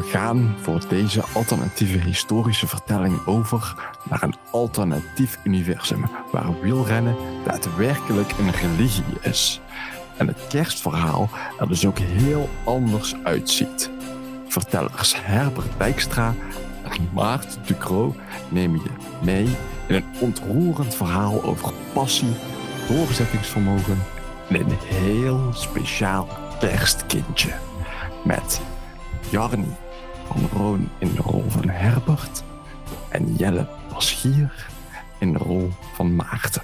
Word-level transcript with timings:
We 0.00 0.06
gaan 0.06 0.56
voor 0.60 0.80
deze 0.88 1.22
alternatieve 1.34 1.98
historische 1.98 2.66
vertelling 2.66 3.26
over 3.26 3.74
naar 4.10 4.22
een 4.22 4.34
alternatief 4.50 5.38
universum 5.44 6.04
waar 6.32 6.60
wielrennen 6.60 7.16
daadwerkelijk 7.44 8.32
een 8.38 8.50
religie 8.50 9.20
is. 9.20 9.60
En 10.16 10.26
het 10.26 10.46
kerstverhaal 10.48 11.28
er 11.58 11.68
dus 11.68 11.86
ook 11.86 11.98
heel 11.98 12.48
anders 12.64 13.14
uitziet. 13.24 13.90
Vertellers 14.48 15.14
Herbert 15.24 15.78
Dijkstra 15.78 16.34
en 16.82 17.08
Maarten 17.12 17.62
Ducro 17.66 18.14
nemen 18.48 18.80
je 18.82 18.90
mee 19.22 19.56
in 19.86 19.94
een 19.94 20.06
ontroerend 20.20 20.94
verhaal 20.94 21.42
over 21.42 21.72
passie, 21.92 22.36
doorzettingsvermogen 22.88 23.98
en 24.48 24.60
een 24.60 24.78
heel 24.84 25.52
speciaal 25.52 26.28
kerstkindje. 26.60 27.52
Met 28.24 28.60
Jarni 29.30 29.76
van 30.30 30.48
Roon 30.48 30.88
in 30.98 31.14
de 31.14 31.20
rol 31.20 31.50
van 31.50 31.68
Herbert 31.68 32.42
en 33.08 33.34
Jelle 33.36 33.68
Paschier 33.88 34.68
in 35.20 35.32
de 35.32 35.38
rol 35.38 35.68
van 35.94 36.16
Maarten. 36.16 36.62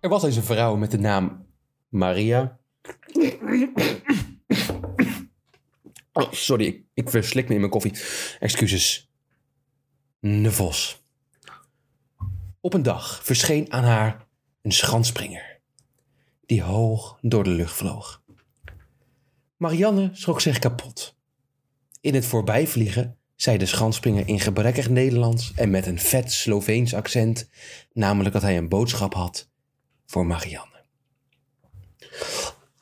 Er 0.00 0.08
was 0.08 0.22
eens 0.22 0.36
een 0.36 0.42
vrouw 0.42 0.76
met 0.76 0.90
de 0.90 0.98
naam 0.98 1.46
Maria. 1.88 2.58
Oh, 6.12 6.32
sorry, 6.32 6.66
ik, 6.66 6.84
ik 6.94 7.10
verslik 7.10 7.48
me 7.48 7.54
in 7.54 7.60
mijn 7.60 7.72
koffie. 7.72 7.94
Excuses. 8.38 9.10
Nevos. 10.20 11.02
Op 12.60 12.74
een 12.74 12.82
dag 12.82 13.24
verscheen 13.24 13.72
aan 13.72 13.84
haar 13.84 14.26
een 14.62 14.72
schanspringer, 14.72 15.60
die 16.46 16.62
hoog 16.62 17.18
door 17.20 17.44
de 17.44 17.50
lucht 17.50 17.74
vloog. 17.74 18.19
Marianne 19.60 20.10
schrok 20.12 20.40
zich 20.40 20.58
kapot. 20.58 21.16
In 22.00 22.14
het 22.14 22.26
voorbijvliegen 22.26 23.16
zei 23.36 23.58
de 23.58 23.66
schanspringer 23.66 24.28
in 24.28 24.40
gebrekkig 24.40 24.88
Nederlands 24.88 25.52
en 25.54 25.70
met 25.70 25.86
een 25.86 25.98
vet 25.98 26.32
Sloveens 26.32 26.94
accent, 26.94 27.50
namelijk 27.92 28.32
dat 28.32 28.42
hij 28.42 28.56
een 28.56 28.68
boodschap 28.68 29.14
had 29.14 29.50
voor 30.06 30.26
Marianne. 30.26 30.84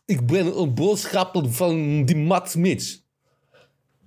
Ik 0.05 0.27
ben 0.27 0.59
een 0.59 0.75
boodschapper 0.75 1.53
van 1.53 2.05
die 2.05 2.17
Mats 2.17 2.55
Mits. 2.55 3.07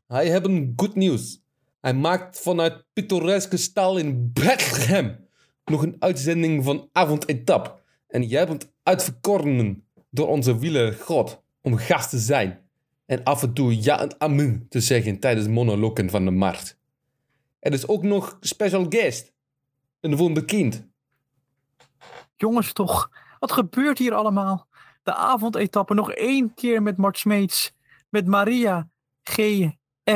Hij 0.08 0.30
heeft 0.30 0.50
goed 0.76 0.96
nieuws. 0.96 1.42
Hij 1.82 1.94
maakt 1.94 2.40
vanuit 2.40 2.86
pittoreske 2.94 3.58
stal 3.58 3.98
in 3.98 4.32
Bethlehem 4.34 5.28
nog 5.66 5.82
een 5.82 5.96
uitzending 6.00 6.64
van 6.64 6.90
avondetap. 6.92 7.84
En 8.08 8.24
jij 8.24 8.48
bent 8.48 8.72
uitverkoren 8.84 9.88
door 10.10 10.28
onze 10.28 10.58
wieler 10.58 10.94
God 10.94 11.41
om 11.62 11.78
gast 11.78 12.10
te 12.10 12.20
zijn. 12.20 12.60
En 13.06 13.24
af 13.24 13.44
en 13.44 13.54
toe 13.54 13.84
ja 13.84 14.00
en 14.00 14.20
amen 14.20 14.66
te 14.70 14.80
zeggen 14.80 15.20
tijdens 15.20 15.48
monologen 15.48 16.10
van 16.10 16.26
de 16.26 16.32
markt. 16.32 16.80
Er 17.60 17.74
is 17.74 17.88
ook 17.88 18.04
nog 18.04 18.38
special 18.40 18.86
guest. 18.90 19.34
Een 20.00 20.16
wonderkind. 20.16 20.90
Jongens 22.36 22.74
toch, 22.74 23.10
wat 23.40 23.52
gebeurt 23.52 23.98
hier 23.98 24.14
allemaal? 24.14 24.68
De 25.04 25.14
avondetappe 25.14 25.94
nog 25.94 26.12
één 26.12 26.54
keer 26.54 26.82
met 26.82 26.98
Mart 26.98 27.18
Smeets. 27.18 27.74
Met 28.10 28.28
Maria 28.28 28.90
G. 29.24 29.36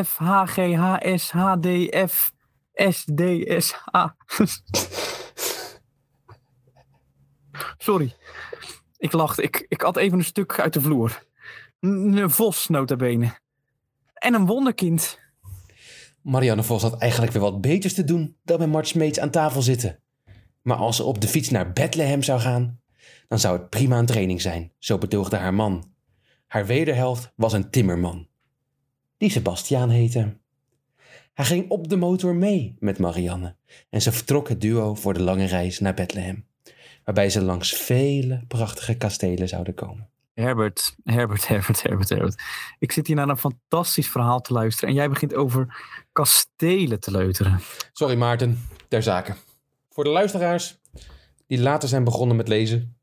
F. 0.04 0.18
H. 0.18 0.44
G. 0.46 0.56
H. 0.56 0.96
S. 1.18 1.32
H. 1.32 1.56
D. 1.60 1.68
F. 2.10 2.32
S. 2.74 3.06
D. 3.16 3.22
S. 3.64 3.74
H. 3.92 4.06
Sorry. 7.78 8.16
Ik 8.98 9.12
lachte. 9.12 9.42
Ik, 9.42 9.66
ik 9.68 9.82
had 9.82 9.98
even 9.98 10.18
een 10.18 10.24
stuk 10.24 10.60
uit 10.60 10.74
de 10.74 10.82
vloer. 10.82 11.24
Een 11.80 12.30
vos, 12.30 12.68
notabene. 12.68 13.40
En 14.14 14.34
een 14.34 14.46
wonderkind. 14.46 15.20
Marianne 16.22 16.64
Vos 16.64 16.82
had 16.82 16.98
eigenlijk 16.98 17.32
weer 17.32 17.42
wat 17.42 17.62
beters 17.62 17.94
te 17.94 18.04
doen 18.04 18.38
dan 18.44 18.60
met 18.60 18.70
Mart 18.70 18.88
Smeets 18.88 19.20
aan 19.20 19.30
tafel 19.30 19.62
zitten. 19.62 20.00
Maar 20.62 20.78
als 20.78 20.96
ze 20.96 21.04
op 21.04 21.22
de 21.22 21.28
fiets 21.28 21.50
naar 21.50 21.74
Bethlehem 21.74 22.24
zou 22.24 22.40
gaan, 22.40 22.80
dan 23.28 23.40
zou 23.40 23.58
het 23.58 23.70
prima 23.70 24.00
een 24.00 24.06
training 24.06 24.42
zijn, 24.42 24.72
zo 24.78 24.98
betoogde 24.98 25.36
haar 25.36 25.54
man. 25.54 25.94
Haar 26.48 26.66
wederhelft 26.66 27.34
was 27.36 27.54
een 27.54 27.70
timmerman, 27.70 28.28
die 29.18 29.30
Sebastiaan 29.30 29.90
heette. 29.90 30.38
Hij 31.34 31.46
ging 31.46 31.70
op 31.70 31.90
de 31.90 31.96
motor 31.96 32.36
mee 32.36 32.76
met 32.80 33.00
Marianne 33.00 33.56
en 33.90 34.02
ze 34.02 34.12
vertrok 34.12 34.50
het 34.50 34.62
duo 34.62 34.96
voor 34.96 35.14
de 35.14 35.22
lange 35.22 35.46
reis 35.46 35.80
naar 35.80 35.94
Bethlehem, 35.94 36.48
waarbij 37.04 37.30
ze 37.30 37.42
langs 37.42 37.74
vele 37.74 38.44
prachtige 38.48 38.98
kastelen 38.98 39.48
zouden 39.48 39.74
komen. 39.74 40.10
Herbert, 40.36 40.96
Herbert, 41.04 41.48
Herbert, 41.50 41.84
Herbert, 41.84 42.10
Herbert. 42.10 42.42
Ik 42.80 42.92
zit 42.92 43.08
hier 43.08 43.16
naar 43.16 43.30
een 43.30 43.38
fantastisch 43.38 44.10
verhaal 44.10 44.42
te 44.42 44.54
luisteren. 44.54 44.90
En 44.90 44.96
jij 44.96 45.10
begint 45.10 45.34
over 45.34 45.78
kastelen 46.12 47.00
te 47.00 47.12
leuteren. 47.12 47.60
Sorry 47.94 48.16
Maarten, 48.16 48.68
ter 48.88 49.04
zake. 49.04 49.36
Voor 49.90 50.04
de 50.04 50.10
luisteraars 50.10 50.80
die 51.48 51.60
later 51.60 51.90
zijn 51.90 52.04
begonnen 52.04 52.36
met 52.36 52.48
lezen. 52.48 52.98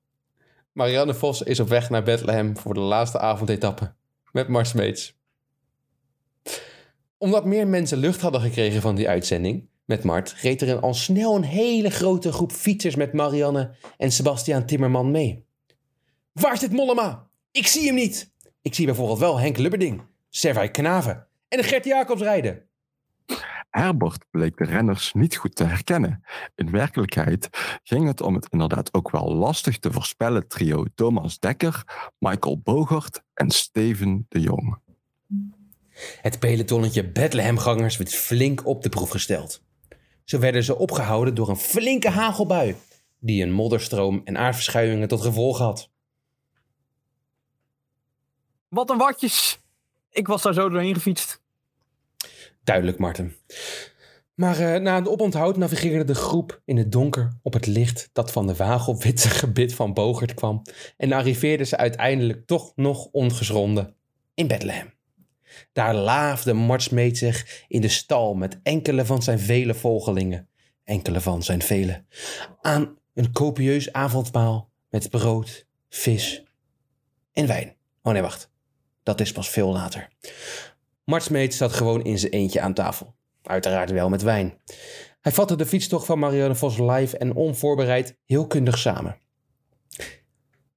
Marianne 0.73 1.15
Vos 1.15 1.43
is 1.43 1.61
op 1.61 1.69
weg 1.69 1.91
naar 1.91 2.03
Bethlehem 2.03 2.57
voor 2.57 2.75
de 2.75 2.81
laatste 2.81 3.19
avondetappe 3.19 3.95
met 4.33 4.67
Smeets. 4.67 5.21
Omdat 7.19 7.45
meer 7.45 7.67
mensen 7.67 7.99
lucht 7.99 8.21
hadden 8.21 8.41
gekregen 8.41 8.81
van 8.81 8.95
die 8.95 9.09
uitzending 9.09 9.69
met 9.85 10.05
Mart, 10.05 10.33
reed 10.41 10.63
er 10.63 10.81
al 10.81 10.95
snel 10.95 11.37
een 11.37 11.43
hele 11.43 11.91
grote 11.91 12.33
groep 12.33 12.53
fietsers 12.53 12.95
met 12.95 13.13
Marianne 13.13 13.75
en 13.97 14.13
Sebastiaan 14.13 14.67
Timmerman 14.67 15.11
mee. 15.11 15.47
Waar 16.33 16.59
zit 16.59 16.73
Mollema? 16.73 17.29
Ik 17.51 17.67
zie 17.67 17.87
hem 17.87 17.95
niet. 17.95 18.31
Ik 18.63 18.75
zie 18.75 18.87
bijvoorbeeld 18.87 19.19
wel 19.19 19.41
Henk 19.41 19.57
Lubberding, 19.57 20.03
Servai 20.29 20.71
Knaven 20.71 21.27
en 21.49 21.65
Gert 21.65 21.85
Jacobs 21.85 22.23
rijden. 22.23 22.69
Herbert 23.71 24.25
bleek 24.31 24.57
de 24.57 24.65
renners 24.65 25.13
niet 25.13 25.37
goed 25.37 25.55
te 25.55 25.65
herkennen. 25.65 26.25
In 26.55 26.71
werkelijkheid 26.71 27.49
ging 27.83 28.07
het 28.07 28.21
om 28.21 28.35
het 28.35 28.47
inderdaad 28.51 28.95
ook 28.95 29.11
wel 29.11 29.35
lastig 29.35 29.79
te 29.79 29.93
voorspellen 29.93 30.49
trio 30.49 30.85
Thomas 30.95 31.39
Dekker, 31.39 31.85
Michael 32.19 32.59
Bogert 32.59 33.23
en 33.35 33.51
Steven 33.51 34.27
de 34.29 34.41
Jong. 34.41 34.79
Het 36.21 36.39
pelotonnetje 36.39 37.11
Bethlehemgangers 37.11 37.97
werd 37.97 38.15
flink 38.15 38.67
op 38.67 38.83
de 38.83 38.89
proef 38.89 39.11
gesteld. 39.11 39.63
Zo 40.25 40.39
werden 40.39 40.65
ze 40.65 40.79
opgehouden 40.79 41.35
door 41.35 41.49
een 41.49 41.57
flinke 41.57 42.11
hagelbui, 42.11 42.77
die 43.19 43.43
een 43.43 43.53
modderstroom 43.53 44.21
en 44.25 44.39
aardverschuivingen 44.39 45.09
tot 45.09 45.21
gevolg 45.21 45.59
had. 45.59 45.92
Wat 48.73 48.91
een 48.91 48.99
watjes. 48.99 49.61
Ik 50.11 50.27
was 50.27 50.43
daar 50.43 50.55
zo 50.55 50.69
doorheen 50.69 50.95
gefietst. 50.95 51.43
Duidelijk, 52.65 52.99
Marten. 52.99 53.37
Maar 54.35 54.59
eh, 54.59 54.81
na 54.81 54.97
een 54.97 55.09
oponthoud 55.09 55.57
navigeerde 55.57 56.05
de 56.05 56.15
groep 56.15 56.61
in 56.65 56.77
het 56.77 56.93
donker 56.93 57.39
op 57.43 57.53
het 57.53 57.67
licht 57.67 58.11
dat 58.13 58.33
van 58.33 58.47
de 58.47 58.55
wagelwitte 58.55 59.29
gebit 59.41 59.75
van 59.75 59.93
Bogert 59.93 60.35
kwam 60.35 60.63
en 60.97 61.13
arriveerden 61.13 61.67
ze 61.67 61.77
uiteindelijk 61.77 62.47
toch 62.47 62.73
nog 62.77 63.09
ongeschonden 63.11 63.95
in 64.35 64.47
Bethlehem. 64.47 64.95
Daar 65.73 65.95
laafde 65.95 66.53
Mart 66.53 66.83
Smeet 66.83 67.19
zich 67.19 67.65
in 67.69 67.81
de 67.81 67.89
stal 67.89 68.35
met 68.35 68.61
enkele 68.63 69.05
van 69.05 69.23
zijn 69.23 69.39
vele 69.39 69.75
volgelingen, 69.75 70.49
enkele 70.85 71.21
van 71.21 71.43
zijn 71.43 71.63
vele, 71.63 72.05
aan 72.61 72.99
een 73.15 73.33
copieus 73.33 73.93
avondmaal 73.93 74.71
met 74.89 75.11
brood, 75.11 75.67
vis 75.89 76.45
en 77.33 77.47
wijn. 77.47 77.77
Oh 78.03 78.13
nee, 78.13 78.23
wacht. 78.23 78.52
Dat 79.03 79.21
is 79.21 79.33
pas 79.33 79.49
veel 79.49 79.73
later. 79.73 80.09
Mart 81.05 81.23
Smeet 81.23 81.55
zat 81.55 81.73
gewoon 81.73 82.05
in 82.05 82.19
zijn 82.19 82.33
eentje 82.33 82.61
aan 82.61 82.75
tafel. 82.75 83.15
Uiteraard 83.43 83.91
wel 83.91 84.09
met 84.09 84.23
wijn. 84.23 84.59
Hij 85.21 85.33
vatte 85.33 85.57
de 85.57 85.67
fietstocht 85.67 86.07
van 86.07 86.19
Marianne 86.19 86.55
Vos 86.55 86.79
live 86.79 87.19
en 87.19 87.35
onvoorbereid 87.35 88.17
heel 88.27 88.47
kundig 88.47 88.79
samen. 88.79 89.19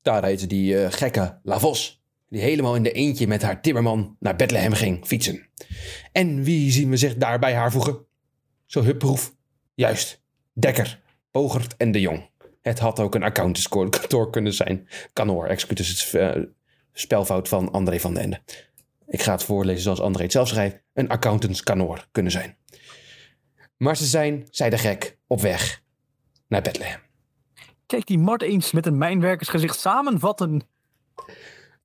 Daar 0.01 0.23
reed 0.23 0.49
die 0.49 0.83
eh, 0.83 0.91
gekke 0.91 1.39
Lavos, 1.43 2.03
die 2.29 2.41
helemaal 2.41 2.75
in 2.75 2.83
de 2.83 2.91
eentje 2.91 3.27
met 3.27 3.41
haar 3.41 3.61
timmerman 3.61 4.15
naar 4.19 4.35
Bethlehem 4.35 4.73
ging 4.73 5.05
fietsen. 5.05 5.47
En 6.11 6.43
wie 6.43 6.71
zien 6.71 6.89
we 6.89 6.97
zich 6.97 7.15
daarbij 7.15 7.53
haar 7.53 7.71
voegen? 7.71 8.05
Zo 8.65 8.81
hupproef. 8.81 9.35
Juist, 9.73 10.23
Dekker, 10.53 11.01
Bogert 11.31 11.77
en 11.77 11.91
de 11.91 11.99
Jong. 11.99 12.29
Het 12.61 12.79
had 12.79 12.99
ook 12.99 13.15
een 13.15 13.23
accountantskantoor 13.23 14.29
kunnen 14.29 14.53
zijn. 14.53 14.87
Kanor, 15.13 15.47
excuses, 15.47 16.13
eh, 16.13 16.31
spelfout 16.99 17.47
van 17.47 17.71
André 17.71 17.99
van 17.99 18.13
den 18.13 18.23
Ende. 18.23 18.41
Ik 19.07 19.21
ga 19.21 19.31
het 19.31 19.43
voorlezen 19.43 19.81
zoals 19.81 20.01
André 20.01 20.23
het 20.23 20.31
zelf 20.31 20.47
schrijft. 20.47 20.83
Een 20.93 21.09
accountantskanor 21.09 22.07
kunnen 22.11 22.31
zijn. 22.31 22.57
Maar 23.77 23.97
ze 23.97 24.05
zijn, 24.05 24.47
zei 24.49 24.69
de 24.69 24.77
gek, 24.77 25.17
op 25.27 25.41
weg 25.41 25.83
naar 26.47 26.61
Bethlehem. 26.61 26.99
Kijk 27.85 28.05
die 28.05 28.17
Mart 28.17 28.41
eens 28.41 28.71
met 28.71 28.85
een 28.85 28.97
mijnwerkersgezicht 28.97 29.79
samenvatten. 29.79 30.67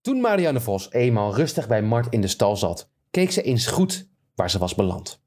Toen 0.00 0.20
Marianne 0.20 0.60
Vos 0.60 0.92
eenmaal 0.92 1.34
rustig 1.34 1.68
bij 1.68 1.82
Mart 1.82 2.12
in 2.12 2.20
de 2.20 2.28
stal 2.28 2.56
zat, 2.56 2.90
keek 3.10 3.30
ze 3.30 3.42
eens 3.42 3.66
goed 3.66 4.08
waar 4.34 4.50
ze 4.50 4.58
was 4.58 4.74
beland. 4.74 5.22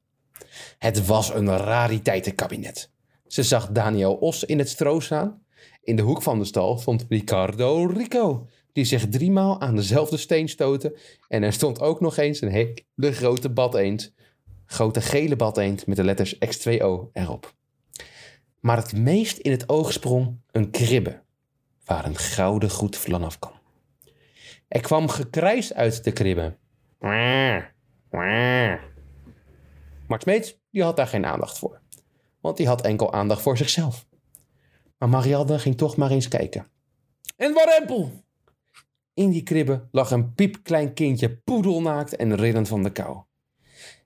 Het 0.78 1.06
was 1.06 1.34
een 1.34 1.56
rariteitenkabinet. 1.56 2.92
Ze 3.26 3.42
zag 3.42 3.68
Daniel 3.70 4.14
Os 4.14 4.44
in 4.44 4.58
het 4.58 4.68
stro 4.68 5.00
staan. 5.00 5.42
In 5.82 5.96
de 5.96 6.02
hoek 6.02 6.22
van 6.22 6.38
de 6.38 6.44
stal 6.44 6.78
stond 6.78 7.06
Ricardo 7.08 7.86
Rico, 7.86 8.46
die 8.74 8.84
zich 8.84 9.08
driemaal 9.08 9.60
aan 9.60 9.76
dezelfde 9.76 10.16
steen 10.16 10.48
stoten. 10.48 10.96
En 11.28 11.42
er 11.42 11.52
stond 11.52 11.80
ook 11.80 12.00
nog 12.00 12.16
eens 12.16 12.40
een 12.40 12.50
hele 12.50 13.12
grote 13.12 13.50
badeend. 13.50 14.14
Grote 14.66 15.00
gele 15.00 15.36
badeend 15.36 15.86
met 15.86 15.96
de 15.96 16.04
letters 16.04 16.34
X2O 16.34 17.10
erop. 17.12 17.54
Maar 18.60 18.76
het 18.76 18.96
meest 18.96 19.38
in 19.38 19.50
het 19.50 19.68
oog 19.68 19.92
sprong 19.92 20.40
een 20.50 20.70
kribbe, 20.70 21.22
waar 21.84 22.04
een 22.04 22.16
gouden 22.16 22.70
goed 22.70 22.96
vanaf 22.96 23.38
kwam. 23.38 23.52
Er 24.68 24.80
kwam 24.80 25.08
gekrijs 25.08 25.74
uit 25.74 26.04
de 26.04 26.12
kribbe. 26.12 26.56
Maar 30.06 30.20
Smeets 30.20 30.58
die 30.70 30.82
had 30.82 30.96
daar 30.96 31.06
geen 31.06 31.26
aandacht 31.26 31.58
voor. 31.58 31.80
Want 32.40 32.56
die 32.56 32.66
had 32.66 32.82
enkel 32.82 33.12
aandacht 33.12 33.42
voor 33.42 33.56
zichzelf. 33.56 34.06
Maar 34.98 35.08
Marianne 35.08 35.58
ging 35.58 35.76
toch 35.76 35.96
maar 35.96 36.10
eens 36.10 36.28
kijken. 36.28 36.70
En 37.36 37.52
warempel! 37.52 38.23
In 39.14 39.30
die 39.30 39.42
kribbe 39.42 39.88
lag 39.90 40.10
een 40.10 40.34
piepklein 40.34 40.94
kindje 40.94 41.36
poedelnaakt 41.36 42.16
en 42.16 42.36
rillend 42.36 42.68
van 42.68 42.82
de 42.82 42.90
kou. 42.90 43.22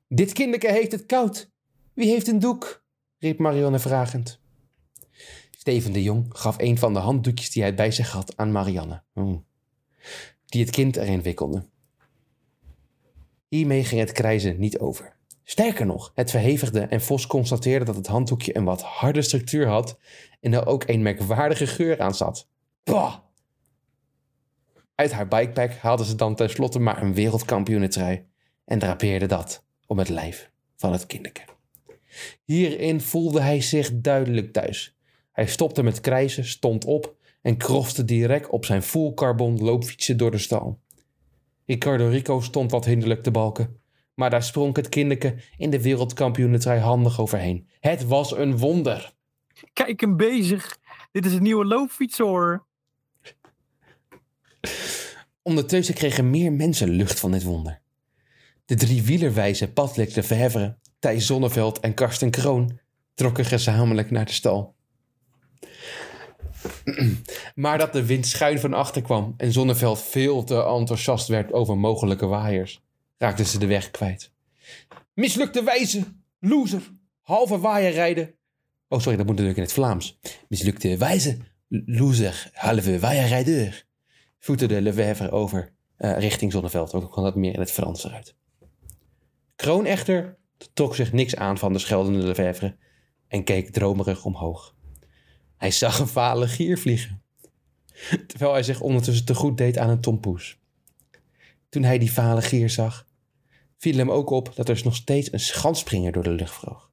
Dit 0.08 0.32
kinderke 0.32 0.72
heeft 0.72 0.92
het 0.92 1.06
koud. 1.06 1.50
Wie 1.94 2.10
heeft 2.10 2.28
een 2.28 2.38
doek? 2.38 2.84
riep 3.18 3.38
Marianne 3.38 3.78
vragend. 3.78 4.40
Steven 5.50 5.92
de 5.92 6.02
Jong 6.02 6.26
gaf 6.28 6.58
een 6.58 6.78
van 6.78 6.92
de 6.92 6.98
handdoekjes 6.98 7.50
die 7.50 7.62
hij 7.62 7.74
bij 7.74 7.90
zich 7.90 8.10
had 8.10 8.36
aan 8.36 8.52
Marianne, 8.52 9.02
hmm. 9.12 9.44
die 10.46 10.60
het 10.60 10.70
kind 10.70 10.96
erin 10.96 11.22
wikkelde. 11.22 11.68
Hiermee 13.48 13.84
ging 13.84 14.00
het 14.00 14.12
krijzen 14.12 14.58
niet 14.58 14.78
over. 14.78 15.16
Sterker 15.44 15.86
nog, 15.86 16.12
het 16.14 16.30
verhevigde 16.30 16.80
en 16.80 17.00
Vos 17.00 17.26
constateerde 17.26 17.84
dat 17.84 17.96
het 17.96 18.06
handdoekje 18.06 18.56
een 18.56 18.64
wat 18.64 18.82
harde 18.82 19.22
structuur 19.22 19.66
had 19.66 19.98
en 20.40 20.52
er 20.52 20.66
ook 20.66 20.88
een 20.88 21.02
merkwaardige 21.02 21.66
geur 21.66 22.00
aan 22.00 22.14
zat. 22.14 22.48
Uit 24.98 25.12
haar 25.12 25.28
bikepack 25.28 25.72
haalde 25.72 26.04
ze 26.04 26.14
dan 26.14 26.34
tenslotte 26.34 26.78
maar 26.78 27.02
een 27.02 27.14
wereldkampioenentrui 27.14 28.24
en 28.64 28.78
drapeerde 28.78 29.26
dat 29.26 29.64
om 29.86 29.98
het 29.98 30.08
lijf 30.08 30.50
van 30.76 30.92
het 30.92 31.06
kinderke. 31.06 31.40
Hierin 32.44 33.00
voelde 33.00 33.40
hij 33.40 33.60
zich 33.60 33.90
duidelijk 33.94 34.52
thuis. 34.52 34.96
Hij 35.32 35.46
stopte 35.46 35.82
met 35.82 36.00
krijzen, 36.00 36.44
stond 36.44 36.84
op 36.84 37.16
en 37.42 37.56
krofste 37.56 38.04
direct 38.04 38.48
op 38.48 38.64
zijn 38.64 38.82
full 38.82 39.14
carbon 39.14 39.58
loopfietsje 39.58 40.16
door 40.16 40.30
de 40.30 40.38
stal. 40.38 40.80
Ricardo 41.66 42.08
Rico 42.08 42.40
stond 42.40 42.70
wat 42.70 42.84
hinderlijk 42.84 43.22
te 43.22 43.30
balken, 43.30 43.80
maar 44.14 44.30
daar 44.30 44.42
sprong 44.42 44.76
het 44.76 44.88
kinderke 44.88 45.34
in 45.56 45.70
de 45.70 45.82
wereldkampioenentrui 45.82 46.80
handig 46.80 47.20
overheen. 47.20 47.68
Het 47.80 48.06
was 48.06 48.36
een 48.36 48.56
wonder. 48.56 49.12
Kijk 49.72 50.00
hem 50.00 50.16
bezig. 50.16 50.78
Dit 51.10 51.26
is 51.26 51.32
een 51.32 51.42
nieuwe 51.42 51.64
loopfiets 51.64 52.18
hoor. 52.18 52.66
Ondertussen 55.48 55.94
kregen 55.94 56.30
meer 56.30 56.52
mensen 56.52 56.88
lucht 56.88 57.20
van 57.20 57.30
dit 57.30 57.42
wonder. 57.42 57.80
De 58.64 58.74
drie 58.74 59.02
wielerwijze 59.02 59.72
Patrick 59.72 60.14
de 60.14 60.22
Verhevre, 60.22 60.76
Thijs 60.98 61.26
Zonneveld 61.26 61.80
en 61.80 61.94
Karsten 61.94 62.30
Kroon 62.30 62.78
trokken 63.14 63.44
gezamenlijk 63.44 64.10
naar 64.10 64.24
de 64.24 64.32
stal. 64.32 64.74
maar 67.54 67.78
dat 67.78 67.92
de 67.92 68.04
wind 68.04 68.26
schuin 68.26 68.60
van 68.60 68.72
achter 68.72 69.02
kwam 69.02 69.34
en 69.36 69.52
Zonneveld 69.52 70.02
veel 70.02 70.44
te 70.44 70.64
enthousiast 70.64 71.28
werd 71.28 71.52
over 71.52 71.78
mogelijke 71.78 72.26
waaiers, 72.26 72.82
raakten 73.18 73.46
ze 73.46 73.58
de 73.58 73.66
weg 73.66 73.90
kwijt. 73.90 74.32
Mislukte 75.14 75.62
wijze, 75.62 76.02
loser, 76.38 76.82
halve 77.20 77.58
waaier 77.58 77.92
rijden. 77.92 78.34
Oh, 78.88 79.00
sorry, 79.00 79.16
dat 79.16 79.26
moet 79.26 79.34
natuurlijk 79.34 79.56
in 79.56 79.64
het 79.64 79.72
Vlaams. 79.72 80.18
Mislukte 80.48 80.96
wijze, 80.96 81.36
loser, 81.68 82.50
halve 82.52 82.98
waaierrijdeur. 84.40 84.76
Voeterde 84.78 84.82
Lefebvre 84.82 85.30
over 85.30 85.72
uh, 85.98 86.18
richting 86.18 86.52
Zonneveld. 86.52 86.94
Ook 86.94 87.12
kwam 87.12 87.24
dat 87.24 87.34
meer 87.34 87.54
in 87.54 87.60
het 87.60 87.70
Frans 87.70 88.04
eruit. 88.04 88.36
Kroon 89.56 89.86
echter 89.86 90.36
trok 90.72 90.94
zich 90.94 91.12
niks 91.12 91.36
aan 91.36 91.58
van 91.58 91.72
de 91.72 91.78
scheldende 91.78 92.26
Lefebvre 92.26 92.76
en 93.28 93.44
keek 93.44 93.70
dromerig 93.70 94.24
omhoog. 94.24 94.76
Hij 95.56 95.70
zag 95.70 95.98
een 95.98 96.08
vale 96.08 96.48
gier 96.48 96.78
vliegen, 96.78 97.22
terwijl 98.26 98.52
hij 98.52 98.62
zich 98.62 98.80
ondertussen 98.80 99.24
te 99.24 99.34
goed 99.34 99.56
deed 99.56 99.78
aan 99.78 99.90
een 99.90 100.00
tompoes. 100.00 100.58
Toen 101.68 101.82
hij 101.82 101.98
die 101.98 102.12
vale 102.12 102.42
gier 102.42 102.70
zag, 102.70 103.06
viel 103.76 103.96
hem 103.96 104.10
ook 104.10 104.30
op 104.30 104.52
dat 104.54 104.68
er 104.68 104.80
nog 104.84 104.96
steeds 104.96 105.32
een 105.32 105.40
schanspringer 105.40 106.12
door 106.12 106.22
de 106.22 106.30
lucht 106.30 106.54
vloog. 106.54 106.90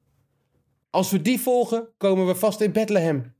Als 0.90 1.10
we 1.10 1.22
die 1.22 1.40
volgen, 1.40 1.88
komen 1.96 2.26
we 2.26 2.34
vast 2.34 2.60
in 2.60 2.72
Bethlehem, 2.72 3.34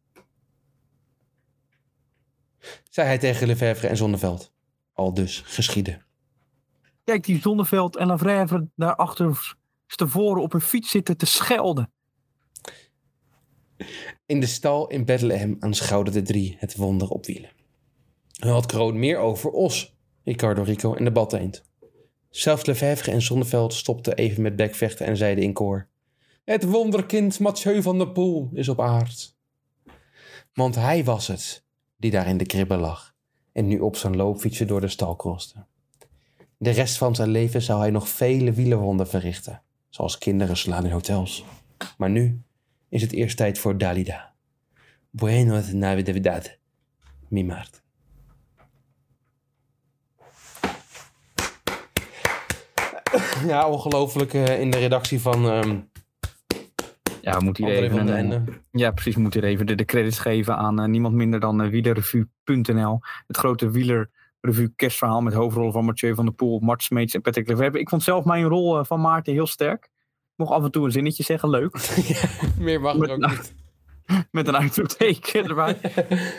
zei 2.91 3.07
hij 3.07 3.19
tegen 3.19 3.47
Lefebvre 3.47 3.89
en 3.89 3.97
Zonneveld. 3.97 4.53
Al 4.93 5.15
dus 5.15 5.43
geschieden. 5.45 6.05
Kijk, 7.05 7.25
die 7.25 7.41
Zonneveld 7.41 7.97
en 7.97 8.07
Lefebvre 8.07 8.69
daarachter 8.77 9.57
tevoren 9.87 10.43
op 10.43 10.53
een 10.53 10.61
fiets 10.61 10.91
zitten 10.91 11.17
te 11.17 11.27
schelden. 11.27 11.91
In 14.27 14.41
de 14.41 14.47
stal 14.47 14.89
in 14.89 15.05
Bethlehem 15.05 15.57
aanschouwden 15.61 16.13
de 16.13 16.23
drie 16.23 16.57
het 16.59 16.77
wonder 16.77 17.09
op 17.09 17.27
wielen. 17.27 17.51
Hij 18.33 18.51
had 18.51 18.67
Kroon 18.67 18.99
meer 18.99 19.19
over 19.19 19.51
Os, 19.51 19.95
Ricardo 20.25 20.63
Rico 20.63 20.95
en 20.95 21.05
de 21.05 21.13
Bateend. 21.13 21.65
Zelfs 22.31 22.67
Lefebvre 22.67 23.11
en 23.11 23.23
Zonneveld 23.23 23.75
stopten 23.75 24.17
even 24.17 24.43
met 24.43 24.57
bekvechten 24.57 25.07
en 25.07 25.17
zeiden 25.17 25.45
in 25.45 25.53
koor... 25.53 25.89
Het 26.45 26.65
wonderkind 26.65 27.39
Mathieu 27.39 27.83
van 27.83 27.99
der 27.99 28.09
Poel 28.09 28.51
is 28.53 28.69
op 28.69 28.81
aard. 28.81 29.37
Want 30.53 30.75
hij 30.75 31.05
was 31.05 31.27
het 31.27 31.66
die 31.97 32.11
daar 32.11 32.27
in 32.27 32.37
de 32.37 32.47
kribbe 32.47 32.77
lag 32.77 33.15
en 33.53 33.67
nu 33.67 33.79
op 33.79 33.97
zijn 33.97 34.17
loopfietsje 34.17 34.65
door 34.65 34.81
de 34.81 34.89
stal 34.89 35.17
kroste. 35.17 35.65
De 36.57 36.71
rest 36.71 36.99
van 36.99 37.15
zijn 37.15 37.29
leven 37.29 37.63
zou 37.63 37.81
hij 37.81 37.91
nog 37.91 38.09
vele 38.09 38.53
wielerwonden 38.53 39.09
verrichten, 39.09 39.63
zoals 39.89 40.19
kinderen 40.19 40.57
slaan 40.57 40.85
in 40.85 40.91
hotels. 40.91 41.45
Maar 41.99 42.11
nu 42.11 42.43
is 42.89 43.03
het 43.03 43.13
eerst 43.13 43.37
tijd 43.37 43.59
voor 43.59 43.79
Dalida. 43.79 44.35
Buenos 45.11 45.73
Navidad, 45.73 46.59
mi 47.29 47.45
Maarten. 47.45 47.85
Ja, 53.47 53.69
ongelooflijk 53.69 54.33
uh, 54.33 54.61
in 54.61 54.71
de 54.71 54.79
redactie 54.79 55.21
van 55.21 55.45
um, 55.45 55.91
ja, 57.27 57.39
we 57.39 57.45
moeten 57.45 57.65
hier 57.65 57.75
André 57.75 57.95
even 57.95 58.09
een, 58.09 58.17
Ende. 58.17 58.53
Ja, 58.71 58.91
precies. 58.91 59.15
We 59.15 59.21
moeten 59.21 59.41
hier 59.41 59.51
even 59.51 59.67
de, 59.67 59.75
de 59.75 59.85
credits 59.85 60.19
geven 60.19 60.57
aan 60.57 60.81
eh, 60.81 60.87
niemand 60.87 61.15
minder 61.15 61.41
dan 61.41 61.63
uh, 61.63 61.69
wielerrevue.nl. 61.69 63.01
Het 63.27 63.37
grote 63.37 63.71
wielerrevue 63.71 64.73
kerstverhaal 64.77 65.21
met 65.21 65.33
hoofdrollen 65.33 65.73
van 65.73 65.85
Mathieu 65.85 66.15
van 66.15 66.25
der 66.25 66.35
Poel, 66.35 66.59
Mart 66.59 66.83
Smeets 66.83 67.15
en 67.15 67.21
Patrick 67.21 67.49
Lefebvre. 67.49 67.81
Ik 67.81 67.89
vond 67.89 68.03
zelf 68.03 68.25
mijn 68.25 68.45
rol 68.45 68.79
eh, 68.79 68.85
van 68.85 69.01
Maarten 69.01 69.33
heel 69.33 69.47
sterk. 69.47 69.89
Mocht 70.35 70.53
af 70.53 70.65
en 70.65 70.71
toe 70.71 70.85
een 70.85 70.93
zinnetje 70.93 71.23
zeggen, 71.23 71.51
leuk. 71.51 71.77
ja, 72.09 72.29
meer 72.59 72.81
mag 72.81 72.95
er 72.95 73.11
ook 73.11 73.31
niet. 73.31 73.55
Met 74.31 74.49
een 74.49 74.57
uitroepteken 74.57 75.45
erbij. 75.45 75.77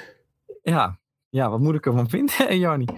ja. 0.74 1.00
ja, 1.30 1.50
wat 1.50 1.60
moet 1.60 1.76
ik 1.76 1.86
ervan 1.86 2.10
vinden, 2.10 2.60
Jannie? 2.60 2.90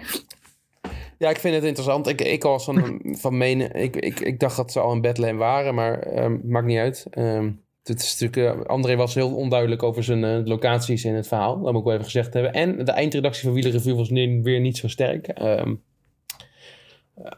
Ja, 1.17 1.29
ik 1.29 1.37
vind 1.37 1.55
het 1.55 1.63
interessant. 1.63 2.07
Ik, 2.07 2.21
ik 2.21 2.43
was 2.43 2.63
van, 2.63 3.01
van 3.03 3.37
menen. 3.37 3.73
Ik, 3.73 3.95
ik, 3.95 4.19
ik 4.19 4.39
dacht 4.39 4.55
dat 4.55 4.71
ze 4.71 4.79
al 4.79 4.93
in 4.93 5.01
Bethlehem 5.01 5.37
waren, 5.37 5.75
maar 5.75 6.23
um, 6.23 6.41
maakt 6.43 6.65
niet 6.65 6.77
uit. 6.77 7.07
Um, 7.17 7.67
het 7.89 8.01
is 8.01 8.19
natuurlijk, 8.19 8.59
uh, 8.59 8.65
André 8.65 8.95
was 8.95 9.15
heel 9.15 9.35
onduidelijk 9.35 9.83
over 9.83 10.03
zijn 10.03 10.23
uh, 10.23 10.45
locaties 10.45 11.05
in 11.05 11.13
het 11.13 11.27
verhaal. 11.27 11.61
Dat 11.61 11.71
moet 11.71 11.81
ik 11.81 11.83
wel 11.83 11.93
even 11.93 12.05
gezegd 12.05 12.33
hebben. 12.33 12.53
En 12.53 12.85
de 12.85 12.91
eindredactie 12.91 13.43
van 13.43 13.53
Wielerreview 13.53 13.95
was 13.95 14.09
nu 14.09 14.41
weer 14.43 14.59
niet 14.59 14.77
zo 14.77 14.87
sterk. 14.87 15.41
Um, 15.41 15.83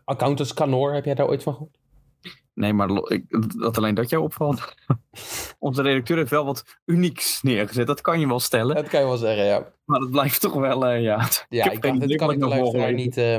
Accountants 0.05 0.53
Canor, 0.53 0.93
heb 0.93 1.05
jij 1.05 1.13
daar 1.13 1.27
ooit 1.27 1.43
van 1.43 1.53
gehoord? 1.53 1.79
Nee, 2.53 2.73
maar 2.73 2.89
ik, 2.89 3.23
dat 3.59 3.77
alleen 3.77 3.95
dat 3.95 4.09
jou 4.09 4.23
opvalt. 4.23 4.75
Onze 5.59 5.81
redacteur 5.81 6.17
heeft 6.17 6.29
wel 6.29 6.45
wat 6.45 6.63
unieks 6.85 7.41
neergezet. 7.41 7.87
Dat 7.87 8.01
kan 8.01 8.19
je 8.19 8.27
wel 8.27 8.39
stellen. 8.39 8.75
Dat 8.75 8.87
kan 8.87 8.99
je 8.99 9.05
wel 9.05 9.17
zeggen, 9.17 9.45
ja. 9.45 9.71
Maar 9.85 9.99
dat 9.99 10.11
blijft 10.11 10.41
toch 10.41 10.53
wel, 10.53 10.93
uh, 10.93 11.01
ja. 11.01 11.27
Ja, 11.49 11.65
ik, 11.65 11.71
ik 11.71 11.81
dacht, 11.81 11.99
dat 11.99 12.15
kan 12.15 12.31
ik 12.31 12.39
de 12.39 12.47
luisteraar 12.47 12.93
niet, 12.93 13.17
uh, 13.17 13.37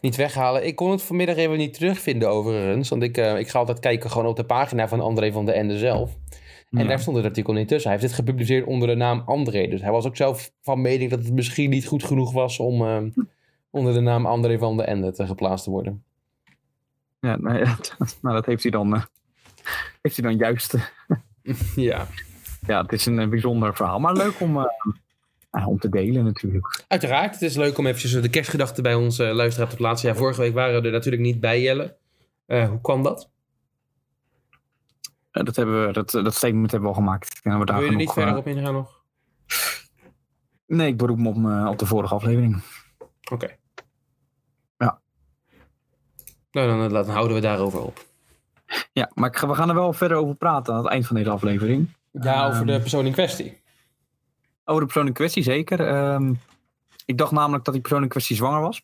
niet 0.00 0.16
weghalen. 0.16 0.66
Ik 0.66 0.76
kon 0.76 0.90
het 0.90 1.02
vanmiddag 1.02 1.36
even 1.36 1.56
niet 1.56 1.74
terugvinden 1.74 2.30
overigens. 2.30 2.88
Want 2.88 3.02
ik, 3.02 3.18
uh, 3.18 3.38
ik 3.38 3.48
ga 3.48 3.58
altijd 3.58 3.78
kijken 3.78 4.10
gewoon 4.10 4.26
op 4.26 4.36
de 4.36 4.44
pagina 4.44 4.88
van 4.88 5.00
André 5.00 5.32
van 5.32 5.44
de 5.44 5.52
Ende 5.52 5.78
zelf. 5.78 6.16
En 6.70 6.82
ja. 6.82 6.88
daar 6.88 7.00
stond 7.00 7.16
het 7.16 7.26
artikel 7.26 7.52
niet 7.52 7.68
tussen. 7.68 7.90
Hij 7.90 7.98
heeft 7.98 8.10
dit 8.10 8.24
gepubliceerd 8.24 8.66
onder 8.66 8.88
de 8.88 8.94
naam 8.94 9.22
André. 9.26 9.68
Dus 9.68 9.80
hij 9.80 9.90
was 9.90 10.06
ook 10.06 10.16
zelf 10.16 10.52
van 10.62 10.80
mening 10.80 11.10
dat 11.10 11.24
het 11.24 11.32
misschien 11.32 11.70
niet 11.70 11.86
goed 11.86 12.04
genoeg 12.04 12.32
was 12.32 12.58
om 12.58 13.12
onder 13.70 13.92
de 13.92 14.00
naam 14.00 14.26
André 14.26 14.58
van 14.58 14.76
de 14.76 14.82
Ende 14.82 15.12
te 15.12 15.26
geplaatst 15.26 15.64
te 15.64 15.70
worden. 15.70 16.04
Ja, 17.20 17.36
nou, 17.36 17.58
ja, 17.64 17.76
nou 18.20 18.34
dat 18.34 18.46
heeft 18.46 18.62
hij 18.62 18.70
dan, 18.72 18.94
uh, 18.94 19.02
heeft 20.02 20.16
hij 20.16 20.24
dan 20.24 20.36
juist. 20.36 20.74
ja. 21.76 22.06
Ja, 22.66 22.82
het 22.82 22.92
is 22.92 23.06
een 23.06 23.30
bijzonder 23.30 23.76
verhaal. 23.76 23.98
Maar 23.98 24.12
leuk 24.12 24.40
om, 24.40 24.56
uh, 24.56 25.68
om 25.68 25.78
te 25.78 25.88
delen 25.88 26.24
natuurlijk. 26.24 26.84
Uiteraard. 26.88 27.32
Het 27.32 27.42
is 27.42 27.56
leuk 27.56 27.78
om 27.78 27.86
eventjes 27.86 28.12
de 28.22 28.28
kerstgedachten 28.28 28.82
bij 28.82 28.94
onze 28.94 29.24
uh, 29.24 29.34
luisteraar 29.34 29.68
te 29.68 29.76
plaatsen. 29.76 30.08
Ja, 30.08 30.14
vorige 30.14 30.40
week 30.40 30.54
waren 30.54 30.80
we 30.80 30.86
er 30.86 30.92
natuurlijk 30.92 31.22
niet 31.22 31.40
bij, 31.40 31.62
Jelle. 31.62 31.96
hoe 32.46 32.80
kwam 32.80 33.02
dat? 33.02 33.30
Eh, 35.36 35.44
dat, 35.44 35.56
hebben 35.56 35.86
we, 35.86 35.92
dat, 35.92 36.14
eh, 36.14 36.24
dat 36.24 36.34
statement 36.34 36.70
hebben 36.70 36.90
we 36.90 36.94
al 36.94 37.02
gemaakt. 37.02 37.40
We 37.42 37.64
daar 37.64 37.76
Wil 37.76 37.84
je 37.84 37.90
er 37.90 37.96
niet 37.96 38.10
verder 38.10 38.32
eh, 38.32 38.38
op 38.38 38.46
ingaan 38.46 38.72
nog? 38.72 39.02
Nee, 40.66 40.88
ik 40.88 40.96
beroep 40.96 41.18
me 41.18 41.28
op, 41.28 41.70
op 41.72 41.78
de 41.78 41.86
vorige 41.86 42.14
aflevering. 42.14 42.62
Oké. 43.32 43.56
Ja. 44.78 45.00
Nou, 46.50 46.78
dan, 46.78 46.92
dan, 46.92 47.08
houden 47.08 47.36
we 47.36 47.42
daarover 47.42 47.80
op. 47.80 48.04
Ja, 48.92 49.10
maar 49.14 49.30
we 49.30 49.54
gaan 49.54 49.68
er 49.68 49.74
wel 49.74 49.92
verder 49.92 50.16
over 50.16 50.34
praten 50.34 50.74
aan 50.74 50.82
het 50.82 50.92
eind 50.92 51.06
van 51.06 51.16
deze 51.16 51.30
aflevering. 51.30 51.96
Ja, 52.12 52.46
over 52.46 52.56
ehm, 52.56 52.66
de 52.66 52.80
persoon 52.80 53.06
in 53.06 53.12
kwestie. 53.12 53.62
Over 54.64 54.80
de 54.80 54.86
persoon 54.86 55.06
in 55.06 55.12
kwestie, 55.12 55.42
zeker. 55.42 55.80
Ehm, 55.88 56.34
ik 57.04 57.18
dacht 57.18 57.32
namelijk 57.32 57.64
dat 57.64 57.74
die 57.74 57.82
persoon 57.82 58.02
in 58.02 58.08
kwestie 58.08 58.36
zwanger 58.36 58.60
was. 58.60 58.82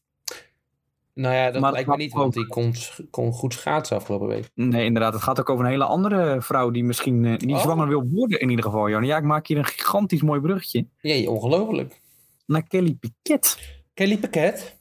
Nou 1.14 1.34
ja, 1.34 1.50
dat 1.50 1.60
Maar 1.60 1.72
lijkt 1.72 1.88
me 1.88 1.96
niet, 1.96 2.12
want 2.12 2.34
die 2.34 2.46
kon, 2.46 2.74
kon 3.10 3.32
goed 3.32 3.52
schaatsen 3.54 3.96
afgelopen 3.96 4.26
week. 4.28 4.50
Nee, 4.54 4.84
inderdaad. 4.84 5.12
Het 5.12 5.22
gaat 5.22 5.40
ook 5.40 5.48
over 5.50 5.64
een 5.64 5.70
hele 5.70 5.84
andere 5.84 6.42
vrouw 6.42 6.70
die 6.70 6.84
misschien 6.84 7.24
eh, 7.24 7.36
niet 7.36 7.56
Oh. 7.56 7.60
zwanger 7.62 7.88
wil 7.88 8.08
worden 8.08 8.40
in 8.40 8.48
ieder 8.50 8.64
geval. 8.64 8.88
Jan. 8.88 9.04
Ja, 9.04 9.16
ik 9.16 9.22
maak 9.24 9.46
hier 9.46 9.58
een 9.58 9.64
gigantisch 9.64 10.22
mooi 10.22 10.40
bruggetje 10.40 10.86
Jee, 11.00 11.30
ongelooflijk. 11.30 12.00
naar 12.46 12.62
Kelly 12.66 12.94
Piquet. 12.94 13.58
Kelly 13.94 14.18
Paquet. 14.18 14.76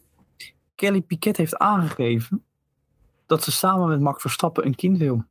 Kelly 0.76 1.02
Piquet 1.02 1.38
heeft 1.38 1.58
aangegeven 1.58 2.44
dat 3.26 3.44
ze 3.44 3.52
samen 3.52 3.88
met 3.88 4.00
Max 4.00 4.22
Verstappen 4.22 4.66
een 4.66 4.76
kind 4.76 4.98
wil. 4.98 5.24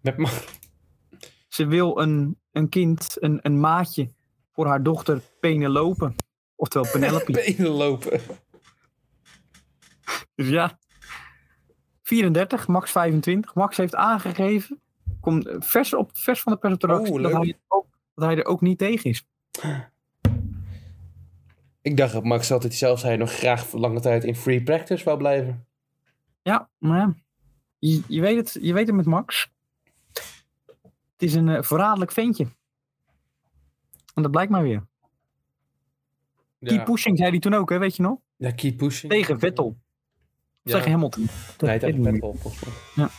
Met 0.00 0.16
ma- 0.18 0.28
Ze 1.48 1.66
wil 1.66 2.00
een, 2.00 2.38
een 2.52 2.68
kind, 2.68 3.16
een, 3.20 3.38
een 3.42 3.60
maatje 3.60 4.10
voor 4.52 4.66
haar 4.66 4.82
dochter 4.82 5.20
Penelope. 5.40 6.14
Oftewel 6.56 6.90
Penelope. 6.92 7.32
benen 7.56 7.70
lopen. 7.70 8.20
Dus 10.34 10.48
ja. 10.48 10.78
34, 12.02 12.68
Max 12.68 12.90
25. 12.90 13.54
Max 13.54 13.76
heeft 13.76 13.94
aangegeven, 13.94 14.80
komt 15.20 15.46
eh, 15.46 15.56
vers, 15.60 15.94
op, 15.94 16.10
vers 16.16 16.40
van 16.42 16.52
de 16.52 16.58
pers 16.58 16.72
op 16.72 16.80
de 16.80 16.86
Oh, 16.86 17.22
dat, 17.22 17.32
hij, 17.32 17.58
ook- 17.68 17.86
dat 18.14 18.24
hij 18.24 18.36
er 18.36 18.44
ook 18.44 18.60
niet 18.60 18.78
tegen 18.78 19.10
is. 19.10 19.26
Ik 21.82 21.96
dacht 21.96 22.12
dat 22.12 22.24
Max 22.24 22.52
altijd 22.52 22.74
zelf 22.74 22.98
zei 23.00 23.16
nog 23.16 23.32
graag 23.32 23.66
voor 23.66 23.80
lange 23.80 24.00
tijd 24.00 24.24
in 24.24 24.36
free 24.36 24.62
practice 24.62 25.04
wou 25.04 25.18
blijven. 25.18 25.66
Ja, 26.42 26.68
maar 26.78 26.98
ja, 26.98 27.14
je, 27.78 28.02
je, 28.08 28.20
weet 28.20 28.36
het, 28.36 28.58
je 28.64 28.72
weet 28.72 28.86
het 28.86 28.96
met 28.96 29.06
Max. 29.06 29.52
Het 31.12 31.22
is 31.22 31.34
een 31.34 31.48
eh, 31.48 31.62
verraderlijk 31.62 32.12
ventje. 32.12 32.46
En 34.14 34.22
dat 34.22 34.30
blijkt 34.30 34.50
maar 34.50 34.62
weer. 34.62 34.86
Keep 36.60 36.84
pushing, 36.84 37.18
zei 37.18 37.30
hij 37.30 37.38
toen 37.38 37.54
ook, 37.54 37.70
hè, 37.70 37.78
weet 37.78 37.96
je 37.96 38.02
nog? 38.02 38.18
Ja, 38.36 38.50
keep 38.50 38.76
pushing. 38.76 39.12
Tegen 39.12 39.38
Vettel. 39.38 39.76
Ja. 40.64 40.76
Tegen 40.76 40.90
Hamilton. 40.90 41.28
Dat 41.56 41.80
Nee, 41.80 42.18
volgens 42.20 42.64
mij. 42.64 42.72
Ja. 42.94 43.10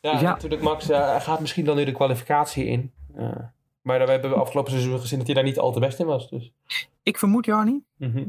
Ja, 0.00 0.20
ja. 0.20 0.30
natuurlijk 0.30 0.62
Max 0.62 0.88
eh, 0.90 1.08
hij 1.10 1.20
gaat 1.20 1.40
misschien 1.40 1.64
dan 1.64 1.76
nu 1.76 1.84
de 1.84 1.92
kwalificatie 1.92 2.64
in. 2.64 2.92
Eh, 3.14 3.36
maar 3.82 4.04
we 4.04 4.10
hebben 4.10 4.34
afgelopen 4.36 4.72
seizoen 4.72 5.00
gezien 5.00 5.18
dat 5.18 5.26
hij 5.26 5.36
daar 5.36 5.44
niet 5.44 5.58
al 5.58 5.72
te 5.72 5.80
best 5.80 5.98
in 6.00 6.06
was. 6.06 6.30
Dus. 6.30 6.52
Ik 7.02 7.18
vermoed, 7.18 7.44
Jarni, 7.44 7.82
Mhm. 7.96 8.24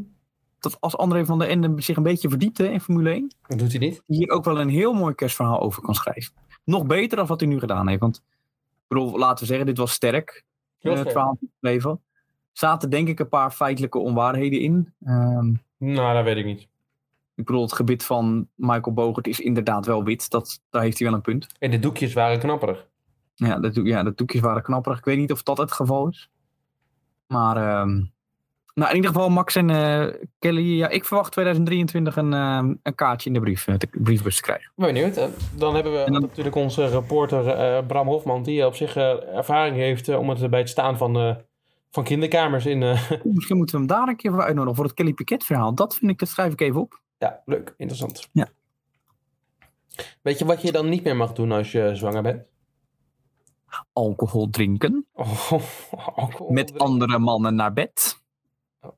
dat 0.59 0.77
als 0.81 0.97
André 0.97 1.25
van 1.25 1.39
der 1.39 1.49
Ende 1.49 1.81
zich 1.81 1.97
een 1.97 2.03
beetje 2.03 2.29
verdiept 2.29 2.57
hè, 2.57 2.65
in 2.65 2.81
Formule 2.81 3.09
1, 3.13 3.35
Dat 3.47 3.59
doet 3.59 3.71
hij 3.71 3.79
niet. 3.79 4.01
hier 4.05 4.29
ook 4.29 4.43
wel 4.45 4.59
een 4.59 4.69
heel 4.69 4.93
mooi 4.93 5.15
kerstverhaal 5.15 5.59
over 5.59 5.81
kan 5.81 5.95
schrijven. 5.95 6.33
Nog 6.63 6.85
beter 6.85 7.17
dan 7.17 7.25
wat 7.27 7.39
hij 7.39 7.49
nu 7.49 7.59
gedaan 7.59 7.87
heeft. 7.87 7.99
Want, 8.01 8.15
ik 8.73 8.83
bedoel, 8.87 9.17
laten 9.17 9.39
we 9.39 9.45
zeggen, 9.45 9.65
dit 9.65 9.77
was 9.77 9.91
sterk. 9.91 10.43
Heel 10.79 10.91
het 10.91 10.99
sterk. 10.99 11.15
verhaal 11.15 11.35
van 11.39 11.47
het 11.51 11.71
leven. 11.71 12.01
Zaten 12.51 12.89
denk 12.89 13.07
ik 13.07 13.19
een 13.19 13.29
paar 13.29 13.51
feitelijke 13.51 13.97
onwaarheden 13.99 14.59
in. 14.59 14.93
Ehm, 15.03 15.53
Nou, 15.77 16.13
dat 16.15 16.23
weet 16.23 16.37
ik 16.37 16.45
niet. 16.45 16.67
Ik 17.35 17.45
bedoel, 17.45 17.61
het 17.61 17.73
gebit 17.73 18.03
van 18.05 18.47
Michael 18.55 18.93
Bogert 18.93 19.27
is 19.27 19.39
inderdaad 19.39 19.85
wel 19.85 20.03
wit. 20.03 20.29
Dat, 20.29 20.61
daar 20.69 20.81
heeft 20.81 20.97
hij 20.99 21.07
wel 21.07 21.15
een 21.15 21.21
punt. 21.23 21.47
En 21.59 21.71
de 21.71 21.79
doekjes 21.79 22.13
waren 22.13 22.39
knapperig. 22.39 22.85
Ja, 23.35 23.59
de, 23.59 23.83
ja, 23.83 24.03
de 24.03 24.13
doekjes 24.15 24.41
waren 24.41 24.63
knapperig. 24.63 24.97
Ik 24.97 25.05
weet 25.05 25.17
niet 25.17 25.31
of 25.31 25.43
dat 25.43 25.57
het 25.57 25.71
geval 25.71 26.07
is. 26.07 26.29
Maar 27.27 27.57
ehm, 27.57 28.01
nou, 28.73 28.89
in 28.89 28.95
ieder 28.95 29.11
geval 29.11 29.29
Max 29.29 29.55
en 29.55 29.69
eh, 29.69 30.13
Kelly. 30.39 30.77
Ja, 30.77 30.87
ik 30.89 31.05
verwacht 31.05 31.31
2023 31.31 32.15
een, 32.17 32.33
ehm, 32.33 32.73
een 32.83 32.95
kaartje 32.95 33.27
in 33.29 33.33
de 33.35 33.39
brief, 33.41 33.67
eh, 33.67 33.77
de 33.77 33.87
briefbus 33.91 34.35
te 34.35 34.41
krijgen. 34.41 34.71
Ben 34.75 34.93
benieuwd. 34.93 35.17
Eh, 35.17 35.25
Dan 35.55 35.73
hebben 35.75 35.93
we 36.05 36.11
dan- 36.11 36.21
natuurlijk 36.21 36.55
onze 36.55 36.87
reporter 36.87 37.47
eh, 37.47 37.85
Bram 37.87 38.07
Hofman, 38.07 38.43
die 38.43 38.65
op 38.65 38.75
zich 38.75 38.95
eh, 38.95 39.35
ervaring 39.37 39.75
heeft 39.75 40.07
eh, 40.07 40.19
om 40.19 40.29
het 40.29 40.49
bij 40.49 40.59
het 40.59 40.69
staan 40.69 40.97
van, 40.97 41.15
eh, 41.17 41.35
van 41.91 42.03
kinderkamers 42.03 42.65
in. 42.65 42.83
eh, 42.83 43.11
Misschien 43.23 43.57
moeten 43.57 43.75
we 43.75 43.81
hem 43.81 43.87
daar 43.97 44.07
een 44.07 44.15
keer 44.15 44.31
voor 44.31 44.43
uitnodigen 44.43 44.75
voor 44.75 44.85
het 44.85 44.93
Kelly 44.93 45.13
Piquet 45.13 45.43
verhaal. 45.43 45.75
Dat 45.75 45.95
vind 45.95 46.11
ik, 46.11 46.19
dat 46.19 46.29
schrijf 46.29 46.53
ik 46.53 46.61
even 46.61 46.81
op. 46.81 47.01
ja, 47.23 47.41
leuk, 47.45 47.73
interessant. 47.77 48.29
Ja. 48.31 48.47
Weet 50.21 50.39
je 50.39 50.45
wat 50.45 50.61
je 50.61 50.71
dan 50.71 50.89
niet 50.89 51.03
meer 51.03 51.15
mag 51.15 51.33
doen 51.33 51.51
als 51.51 51.71
je 51.71 51.95
zwanger 51.95 52.21
bent? 52.21 52.45
Alcohol 53.93 54.49
drinken. 54.49 55.07
Oh, 55.13 55.51
alcohol 56.15 56.51
Met 56.51 56.67
drinken. 56.67 56.87
andere 56.87 57.19
mannen 57.19 57.55
naar 57.55 57.73
bed. 57.73 58.21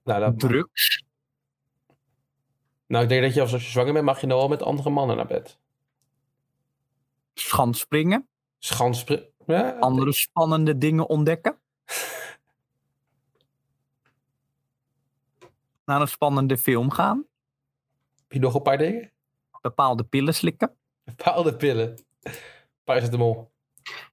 Nou, 0.03 0.19
dat, 0.19 0.39
Drugs. 0.39 1.03
nou, 2.87 3.03
ik 3.03 3.09
denk 3.09 3.21
dat 3.23 3.33
je 3.33 3.41
als, 3.41 3.53
als 3.53 3.63
je 3.65 3.69
zwanger 3.71 3.93
bent, 3.93 4.05
mag 4.05 4.21
je 4.21 4.27
dan 4.27 4.37
wel 4.37 4.47
met 4.47 4.61
andere 4.63 4.89
mannen 4.89 5.15
naar 5.15 5.27
bed. 5.27 5.59
Schanspringen. 7.33 8.27
Schanspringen. 8.59 9.29
Ja, 9.45 9.77
Andere 9.79 10.11
spannende 10.13 10.77
dingen 10.77 11.07
ontdekken. 11.09 11.57
Naar 15.85 16.01
een 16.01 16.07
spannende 16.07 16.57
film 16.57 16.91
gaan. 16.91 17.25
Heb 18.27 18.31
je 18.31 18.39
nog 18.39 18.53
een 18.53 18.61
paar 18.61 18.77
dingen? 18.77 19.11
Bepaalde 19.61 20.03
pillen 20.03 20.33
slikken. 20.33 20.71
Bepaalde 21.03 21.55
pillen. 21.55 22.03
Paracetamol. 22.83 23.51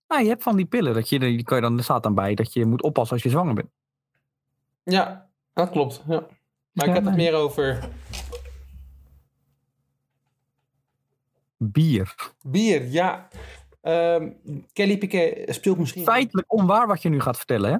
Nou, 0.09 0.23
je 0.23 0.29
hebt 0.29 0.43
van 0.43 0.57
die 0.57 0.67
pillen. 0.67 0.95
Dat 0.95 1.09
je, 1.09 1.19
die 1.19 1.43
kan 1.43 1.57
je 1.57 1.63
dan, 1.63 1.77
er 1.77 1.85
staat 1.85 2.03
dan 2.03 2.15
bij 2.15 2.35
dat 2.35 2.53
je 2.53 2.67
moet 2.67 2.83
oppassen 2.83 3.15
als 3.15 3.23
je 3.23 3.31
zwanger 3.31 3.55
bent. 3.55 3.71
Ja, 4.83 5.31
dat 5.53 5.71
klopt. 5.71 6.03
Ja. 6.09 6.27
Maar 6.73 6.89
ik 6.89 6.95
heb 6.95 7.05
het 7.05 7.17
meer 7.17 7.35
over 7.35 7.89
Bier. 11.57 12.15
bier. 12.47 12.87
Ja. 12.87 13.29
Ehm, 13.81 14.31
Kelly 14.73 14.99
Piquet 14.99 15.55
speelt 15.55 15.79
misschien... 15.79 16.05
Feitelijk 16.05 16.53
onwaar 16.53 16.87
wat 16.87 17.03
je 17.03 17.09
nu 17.09 17.21
gaat 17.21 17.37
vertellen, 17.37 17.73
hè? 17.73 17.79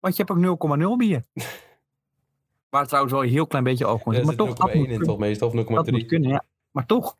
Want 0.00 0.16
je 0.16 0.24
hebt 0.24 0.60
ook 0.60 0.68
0,0 0.78 0.96
bier. 0.96 1.24
Waar 2.70 2.86
trouwens 2.86 3.14
wel 3.14 3.22
een 3.22 3.30
heel 3.30 3.46
klein 3.46 3.64
beetje 3.64 3.84
alcohol 3.84 4.12
Ja, 4.12 4.18
zit 4.18 4.26
Maar 4.26 4.36
toch, 4.36 4.48
0,1 4.48 4.54
dat 4.54 4.66
moet, 4.66 4.74
in 4.74 4.88
kunnen. 4.88 5.06
toch 5.06 5.18
meestal, 5.18 5.48
of 5.48 5.54
0,3. 5.54 5.74
dat 5.74 5.90
moet 5.90 6.06
kunnen, 6.06 6.30
ja. 6.30 6.44
Maar 6.70 6.86
toch. 6.86 7.16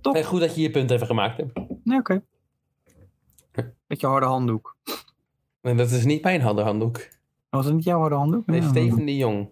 Toch. 0.00 0.14
Nee, 0.14 0.24
goed 0.24 0.40
dat 0.40 0.54
je 0.54 0.60
je 0.60 0.70
punt 0.70 0.90
even 0.90 1.06
gemaakt 1.06 1.36
hebt. 1.36 1.60
Nee, 1.84 1.98
oké. 1.98 2.22
Met 3.86 4.00
je 4.00 4.06
harde 4.06 4.26
handdoek. 4.26 4.76
En 5.60 5.76
dat 5.76 5.90
is 5.90 6.04
niet 6.04 6.22
mijn 6.22 6.40
harde 6.40 6.62
handdoek. 6.62 7.08
Was 7.50 7.64
het 7.64 7.74
niet 7.74 7.84
jouw 7.84 8.00
harde 8.00 8.14
handdoek? 8.14 8.46
Nee. 8.46 8.62
Steven 8.62 9.06
de 9.06 9.16
Jong. 9.16 9.48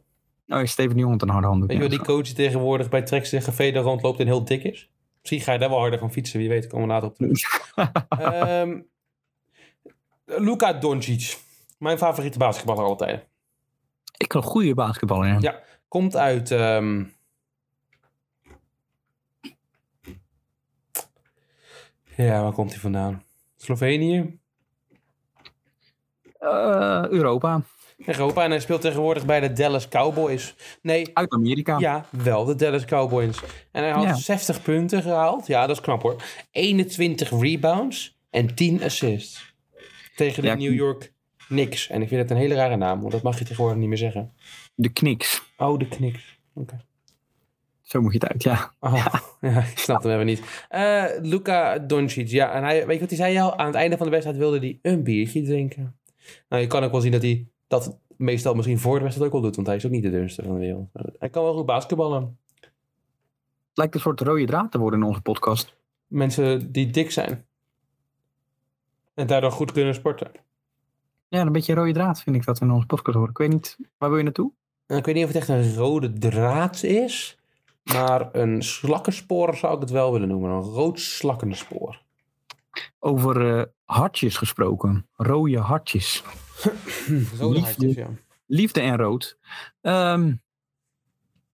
Oh, 0.48 0.64
Steven 0.64 0.94
de 0.94 1.00
Jong 1.00 1.12
met 1.12 1.22
een 1.22 1.28
harde 1.28 1.46
handdoek. 1.46 1.68
Weet 1.68 1.78
je 1.78 1.84
ja, 1.84 1.88
wel, 1.88 1.98
die 1.98 2.06
coach 2.06 2.24
die 2.24 2.34
tegenwoordig 2.34 2.88
bij 2.88 3.02
en 3.02 3.42
Café 3.42 3.70
daar 3.70 3.82
rondloopt 3.82 4.20
en 4.20 4.26
heel 4.26 4.44
dik 4.44 4.64
is? 4.64 4.90
Misschien 5.20 5.40
ga 5.40 5.52
je 5.52 5.58
daar 5.58 5.68
wel 5.68 5.78
harder 5.78 5.98
van 5.98 6.12
fietsen, 6.12 6.38
wie 6.38 6.48
weet. 6.48 6.66
Komen 6.66 6.86
we 6.86 6.92
later 6.92 7.08
op 7.08 7.14
terug. 7.16 7.72
Ehm 8.08 8.80
Luka 10.24 10.72
Doncic. 10.72 11.38
Mijn 11.78 11.98
favoriete 11.98 12.38
basketballer 12.38 12.84
alle 12.84 12.96
tijden. 12.96 13.22
Ik 14.20 14.28
kan 14.28 14.42
een 14.42 14.48
goede 14.48 14.74
basketballer, 14.74 15.26
ja. 15.28 15.36
Ja. 15.40 15.60
Komt 15.88 16.16
uit... 16.16 16.50
ehm, 16.50 17.04
Ja, 22.16 22.42
waar 22.42 22.52
komt 22.52 22.70
hij 22.70 22.80
vandaan? 22.80 23.22
Slovenië? 23.56 24.38
Eh, 26.38 27.04
Europa. 27.08 27.62
Europa. 27.96 28.44
En 28.44 28.50
hij 28.50 28.60
speelt 28.60 28.80
tegenwoordig 28.80 29.24
bij 29.26 29.40
de 29.40 29.52
Dallas 29.52 29.88
Cowboys. 29.88 30.54
Nee, 30.82 31.10
Uit 31.14 31.32
Amerika. 31.32 31.78
ja, 31.78 32.04
wel 32.10 32.44
de 32.44 32.54
Dallas 32.54 32.84
Cowboys. 32.84 33.40
En 33.72 33.82
hij 33.82 33.90
had 33.92 34.02
Ja. 34.04 34.14
60 34.14 34.62
punten 34.62 35.02
gehaald. 35.02 35.46
Ja, 35.46 35.66
dat 35.66 35.76
is 35.76 35.82
knap 35.82 36.02
hoor. 36.02 36.22
21 36.50 37.30
rebounds 37.40 38.18
en 38.30 38.54
10 38.54 38.82
assists. 38.82 39.54
Tegen 40.16 40.42
de 40.42 40.48
Ja, 40.48 40.54
New 40.54 40.74
York 40.74 41.12
Knicks. 41.50 41.88
En 41.88 42.02
ik 42.02 42.08
vind 42.08 42.20
het 42.20 42.30
een 42.30 42.36
hele 42.36 42.54
rare 42.54 42.76
naam, 42.76 43.00
want 43.00 43.12
dat 43.12 43.22
mag 43.22 43.38
je 43.38 43.44
tegenwoordig 43.44 43.78
niet 43.78 43.88
meer 43.88 43.98
zeggen. 43.98 44.32
De 44.74 44.88
Knicks. 44.88 45.42
Oh, 45.56 45.78
de 45.78 45.88
Knicks. 45.88 46.38
Oké. 46.54 46.76
Zo 47.82 48.00
moet 48.00 48.12
je 48.12 48.18
het 48.18 48.28
uit, 48.28 48.42
ja. 48.42 48.72
Oh, 48.80 48.94
ja. 49.40 49.60
ik 49.70 49.78
snap 49.78 50.02
hem 50.02 50.12
even 50.12 50.26
niet. 50.26 50.64
Eh 50.68 51.04
Luka 51.22 51.78
Doncic, 51.78 52.28
ja. 52.28 52.52
En 52.52 52.62
hij, 52.62 52.86
weet 52.86 52.94
je 52.94 53.00
wat 53.00 53.08
hij 53.08 53.18
zei 53.18 53.38
al? 53.38 53.58
Aan 53.58 53.66
het 53.66 53.74
einde 53.74 53.96
van 53.96 54.06
de 54.06 54.12
wedstrijd 54.12 54.38
wilde 54.38 54.58
hij 54.58 54.78
een 54.82 55.02
biertje 55.02 55.42
drinken. 55.42 55.98
Nou, 56.48 56.62
je 56.62 56.68
kan 56.68 56.84
ook 56.84 56.90
wel 56.90 57.00
zien 57.00 57.12
dat 57.12 57.22
hij 57.22 57.46
dat 57.66 57.98
meestal 58.16 58.54
misschien 58.54 58.78
voor 58.78 58.96
de 58.96 59.02
wedstrijd 59.02 59.26
ook 59.26 59.40
wel 59.40 59.42
doet. 59.42 59.56
Want 59.56 59.66
hij 59.66 59.76
is 59.76 59.86
ook 59.86 59.92
niet 59.92 60.02
de 60.02 60.10
dunste 60.10 60.42
van 60.42 60.52
de 60.52 60.60
wereld. 60.60 60.88
Hij 61.18 61.30
kan 61.30 61.42
wel 61.42 61.54
goed 61.54 61.66
basketballen. 61.66 62.38
Het 62.60 63.78
lijkt 63.78 63.94
een 63.94 64.00
soort 64.00 64.20
rode 64.20 64.44
draad 64.44 64.72
te 64.72 64.78
worden 64.78 65.00
in 65.00 65.06
onze 65.06 65.20
podcast. 65.20 65.76
Mensen 66.06 66.72
die 66.72 66.90
dik 66.90 67.10
zijn. 67.10 67.46
En 69.14 69.26
daardoor 69.26 69.52
goed 69.52 69.72
kunnen 69.72 69.94
sporten. 69.94 70.30
Ja, 71.30 71.40
een 71.40 71.52
beetje 71.52 71.74
rode 71.74 71.92
draad 71.92 72.22
vind 72.22 72.36
ik 72.36 72.44
dat 72.44 72.60
in 72.60 72.70
onze 72.70 72.86
podcast 72.86 73.16
horen. 73.16 73.30
Ik 73.30 73.38
weet 73.38 73.48
niet, 73.48 73.78
waar 73.98 74.08
wil 74.08 74.18
je 74.18 74.24
naartoe? 74.24 74.52
En 74.86 74.96
ik 74.96 75.04
weet 75.04 75.14
niet 75.14 75.24
of 75.24 75.30
het 75.32 75.38
echt 75.38 75.48
een 75.48 75.74
rode 75.74 76.12
draad 76.12 76.82
is. 76.82 77.38
Maar 77.82 78.34
een 78.34 78.62
slakkenspoor 78.62 79.56
zou 79.56 79.74
ik 79.74 79.80
het 79.80 79.90
wel 79.90 80.12
willen 80.12 80.28
noemen. 80.28 80.50
Een 80.50 80.62
rood 80.62 81.00
slakkenspoor. 81.00 82.02
Over 82.98 83.58
eh, 83.58 83.64
hartjes 83.84 84.36
gesproken. 84.36 85.08
Rode 85.12 85.58
hartjes. 85.58 86.22
Rode 87.38 87.54
Liefde. 87.54 87.60
hartjes, 87.60 87.94
ja. 87.94 88.08
Liefde 88.46 88.80
en 88.80 88.96
rood. 88.96 89.38
Ehm, 89.80 90.34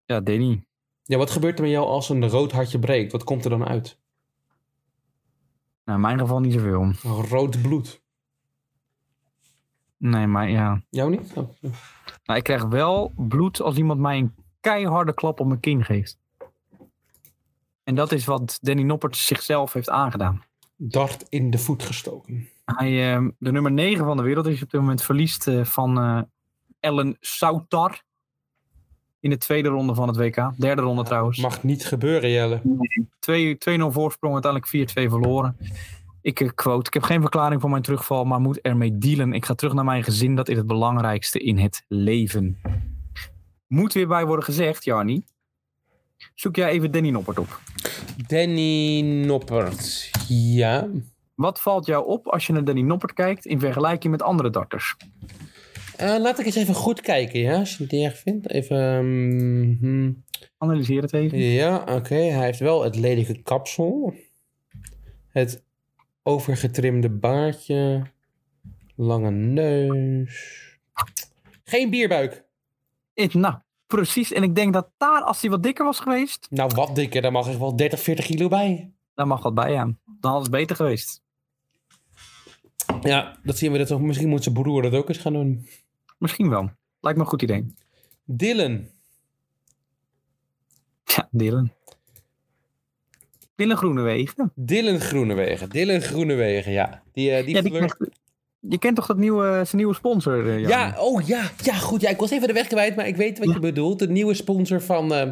ja, 0.05 0.21
Danny. 0.21 0.65
Ja, 1.03 1.17
wat 1.19 1.31
gebeurt 1.31 1.57
er 1.59 1.63
met 1.65 1.73
jou 1.73 1.87
als 1.87 2.09
een 2.09 2.29
rood 2.29 2.53
hartje 2.53 2.79
breekt? 2.79 3.13
Wat 3.13 3.25
komt 3.25 3.45
er 3.45 3.51
dan 3.51 3.67
uit? 3.67 3.99
Nou, 5.85 5.99
in 5.99 6.01
mijn 6.01 6.19
geval 6.19 6.41
niet 6.41 6.53
zoveel. 6.53 6.93
Rood 7.03 7.63
bloed. 7.63 8.05
Nee, 9.99 10.27
maar 10.27 10.51
ja. 10.51 10.83
Jou 10.91 11.11
niet? 11.11 11.33
Oh. 11.35 11.49
Nou, 12.25 12.39
ik 12.39 12.45
krijg 12.45 12.65
wel 12.65 13.13
bloed 13.17 13.61
als 13.61 13.77
iemand 13.77 14.01
mij 14.01 14.19
een 14.19 14.35
keiharde 14.61 15.15
klap 15.15 15.41
op 15.41 15.47
mijn 15.47 15.61
kin 15.61 15.85
geeft. 15.85 16.19
En 17.85 17.95
dat 17.95 18.13
is 18.13 18.25
wat 18.25 18.59
Danny 18.63 18.83
Noppert 18.83 19.17
zichzelf 19.17 19.73
heeft 19.73 19.91
aangedaan. 19.91 20.43
Dart 20.77 21.27
in 21.29 21.51
de 21.51 21.59
voet 21.59 21.83
gestoken. 21.83 22.49
Hij, 22.65 23.15
eh, 23.15 23.27
de 23.39 23.53
nummer 23.53 23.73
9 23.73 24.05
van 24.05 24.17
de 24.17 24.23
wereld 24.23 24.47
is 24.47 24.63
op 24.63 24.71
dit 24.71 24.81
moment 24.81 25.03
verliest 25.03 25.47
eh, 25.47 25.65
van 25.65 25.99
eh, 25.99 26.23
Ellen 26.81 27.17
Sautar. 27.21 28.05
In 29.21 29.31
de 29.31 29.37
tweede 29.37 29.69
ronde 29.69 29.95
van 29.95 30.09
het 30.09 30.17
WK. 30.17 30.53
Derde 30.59 30.83
ronde 30.83 31.03
trouwens. 31.03 31.39
Mag 31.39 31.63
niet 31.63 31.87
gebeuren, 31.87 32.31
Jelle. 32.31 32.61
2 33.19 33.59
2-0 33.59 33.93
voorsprong, 33.93 34.33
uiteindelijk 34.33 34.91
4-2 34.91 35.11
verloren. 35.11 35.57
Ik 36.27 36.41
eh, 36.41 36.49
quote, 36.55 36.87
ik 36.87 36.95
heb 36.95 37.03
geen 37.03 37.21
verklaring 37.21 37.61
voor 37.61 37.71
mijn 37.71 37.83
terugval, 37.83 38.25
maar 38.25 38.41
moet 38.41 38.61
ermee 38.61 38.99
dealen. 38.99 39.33
Ik 39.33 39.45
ga 39.45 39.55
terug 39.55 39.73
naar 39.73 39.85
mijn 39.85 40.03
gezin, 40.03 40.35
dat 40.35 40.49
is 40.49 40.57
het 40.57 40.67
belangrijkste 40.67 41.39
in 41.39 41.59
het 41.59 41.85
leven. 41.89 42.61
Moet 43.67 43.93
weer 43.93 44.07
bij 44.07 44.25
worden 44.25 44.45
gezegd, 44.45 44.85
Jarni. 44.85 45.25
Zoek 46.35 46.57
jij 46.57 46.71
even 46.71 46.91
Danny 46.91 47.11
Noppert 47.11 47.39
op. 47.39 47.61
Danny 48.27 49.01
Noppert. 49.01 50.11
Ja. 50.29 50.89
Wat 51.35 51.61
valt 51.61 51.87
jou 51.87 52.07
op 52.07 52.27
als 52.27 52.47
je 52.47 52.53
naar 52.53 52.65
Danny 52.65 52.83
Noppert 52.83 53.13
kijkt 53.13 53.47
in 53.47 53.61
vergelijking 53.61 54.13
met 54.13 54.23
andere 54.23 54.51
darters? 54.51 54.97
Eh, 55.97 56.17
laat 56.19 56.39
ik 56.39 56.47
eens 56.47 56.57
even 56.57 56.75
goed 56.75 57.01
kijken, 57.01 57.41
ja, 57.41 57.59
als 57.59 57.77
je 57.77 57.83
het 57.83 57.93
niet 57.93 58.05
erg 58.05 58.19
vindt. 58.19 58.51
Even. 58.51 58.79
hmm. 59.81 60.25
Analyseer 60.59 61.03
het 61.03 61.13
even. 61.13 61.39
Ja, 61.39 61.85
oké. 61.89 62.15
Hij 62.15 62.45
heeft 62.45 62.59
wel 62.59 62.85
het 62.85 62.97
ledige 62.97 63.43
kapsel. 63.43 64.15
Het 65.29 65.65
overgetrimde 66.27 67.11
baardje. 67.11 68.03
Lange 68.97 69.31
neus. 69.31 70.63
Geen 71.65 71.91
bierbuik. 71.91 72.45
Nou, 73.15 73.55
precies. 73.87 74.33
En 74.33 74.43
ik 74.43 74.55
denk 74.55 74.73
dat 74.73 74.91
daar, 74.97 75.23
als 75.23 75.41
hij 75.41 75.51
wat 75.51 75.63
dikker 75.63 75.85
was 75.85 76.01
geweest, 76.01 76.47
Nou, 76.51 76.71
wat 76.75 76.95
dikker. 76.95 77.23
Daar 77.23 77.33
mag 77.33 77.47
er 77.49 77.59
wel 77.59 77.77
30, 77.77 78.01
40 78.01 78.27
kilo 78.27 78.49
bij. 78.49 78.93
daar 79.15 79.27
mag 79.27 79.43
wat 79.43 79.55
bij 79.55 79.77
aan. 79.77 80.01
Dan 80.21 80.33
had 80.33 80.43
het 80.43 80.51
beter 80.51 80.77
geweest. 80.77 81.23
Ja, 83.01 83.39
dat 83.43 83.59
zien 83.59 83.73
we 83.73 83.79
dat 83.79 83.87
toch. 83.87 84.01
Misschien 84.01 84.29
moet 84.29 84.43
zijn 84.43 84.55
broer 84.55 84.83
dat 84.83 84.93
ook 84.93 85.09
eens 85.09 85.19
gaan 85.19 85.33
doen. 85.33 85.69
Misschien 86.19 86.49
wel. 86.49 86.71
Lijkt 87.01 87.19
me 87.19 87.25
een 87.25 87.31
goed 87.31 87.43
idee. 87.43 87.75
Dylan. 88.25 88.89
Ja, 91.05 91.29
Dylan. 91.31 91.73
Dylan 93.57 93.77
Groenewegen. 93.77 94.53
Dylan 94.55 95.01
Groenewegen. 95.01 95.69
Dylan 95.71 96.01
Groenewegen, 96.01 96.73
ja. 96.73 97.03
Die, 97.13 97.31
eh, 97.31 97.45
die, 97.45 97.55
Ja, 97.55 97.61
die 97.63 97.71
krijgt- 97.73 97.97
je 98.61 98.79
kent 98.79 98.97
toch 98.97 99.07
dat 99.07 99.17
nieuwe, 99.17 99.45
zijn 99.65 99.77
nieuwe 99.77 99.95
sponsor, 99.95 100.49
eh, 100.49 100.59
Jan? 100.59 100.69
Ja, 100.69 100.95
oh 100.99 101.27
ja, 101.27 101.51
ja, 101.63 101.75
goed. 101.75 102.01
Ja, 102.01 102.11
ik 102.11 102.17
was 102.19 102.31
even 102.31 102.47
de 102.47 102.53
weg 102.55 102.67
kwijt, 102.67 102.97
maar 102.97 103.07
ik 103.07 103.17
weet 103.17 103.39
wat 103.39 103.53
je 103.53 103.61
bedoelt. 103.61 103.99
De 103.99 104.09
nieuwe 104.09 104.35
sponsor 104.35 104.81
van, 104.81 105.15
eh, 105.15 105.31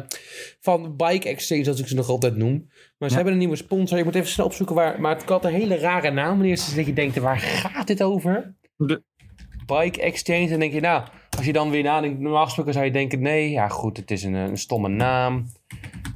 van 0.59 0.95
Bike 0.95 1.29
Exchange, 1.29 1.63
zoals 1.63 1.79
ik 1.79 1.87
ze 1.87 1.95
nog 1.95 2.09
altijd 2.09 2.35
noem. 2.35 2.69
Maar 2.97 3.09
ze 3.09 3.15
hebben 3.15 3.33
een 3.33 3.39
nieuwe 3.39 3.55
sponsor. 3.55 3.97
Je 3.97 4.03
moet 4.03 4.15
even 4.15 4.27
snel 4.29 4.45
opzoeken 4.45 4.75
waar. 4.75 5.01
Maar 5.01 5.15
het 5.15 5.29
had 5.29 5.45
een 5.45 5.53
hele 5.53 5.77
rare 5.77 6.11
naam. 6.11 6.41
Eerst 6.41 6.75
dat 6.75 6.85
je 6.85 6.93
denkt, 6.93 7.17
waar 7.17 7.39
gaat 7.39 7.87
dit 7.87 8.03
over? 8.03 8.53
De- 8.77 9.03
Bike 9.65 10.01
Exchange. 10.01 10.49
En 10.49 10.59
denk 10.59 10.73
je, 10.73 10.79
nou, 10.79 11.03
als 11.37 11.45
je 11.45 11.53
dan 11.53 11.69
weer 11.69 11.83
nadenkt, 11.83 12.19
normaal 12.19 12.43
gesproken 12.45 12.73
zou 12.73 12.85
je 12.85 12.91
denken, 12.91 13.21
nee, 13.21 13.49
ja 13.49 13.67
goed, 13.67 13.97
het 13.97 14.11
is 14.11 14.23
een, 14.23 14.33
een 14.33 14.57
stomme 14.57 14.87
naam. 14.89 15.45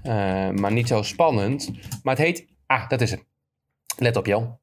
Eh, 0.04 0.50
maar 0.50 0.72
niet 0.72 0.88
zo 0.88 1.02
spannend. 1.02 1.72
Maar 2.04 2.16
het 2.16 2.26
heet, 2.26 2.48
ah, 2.66 2.90
dat 2.90 3.02
is 3.02 3.12
het. 3.12 3.26
Let 3.98 4.16
op, 4.16 4.26
Jan. 4.26 4.58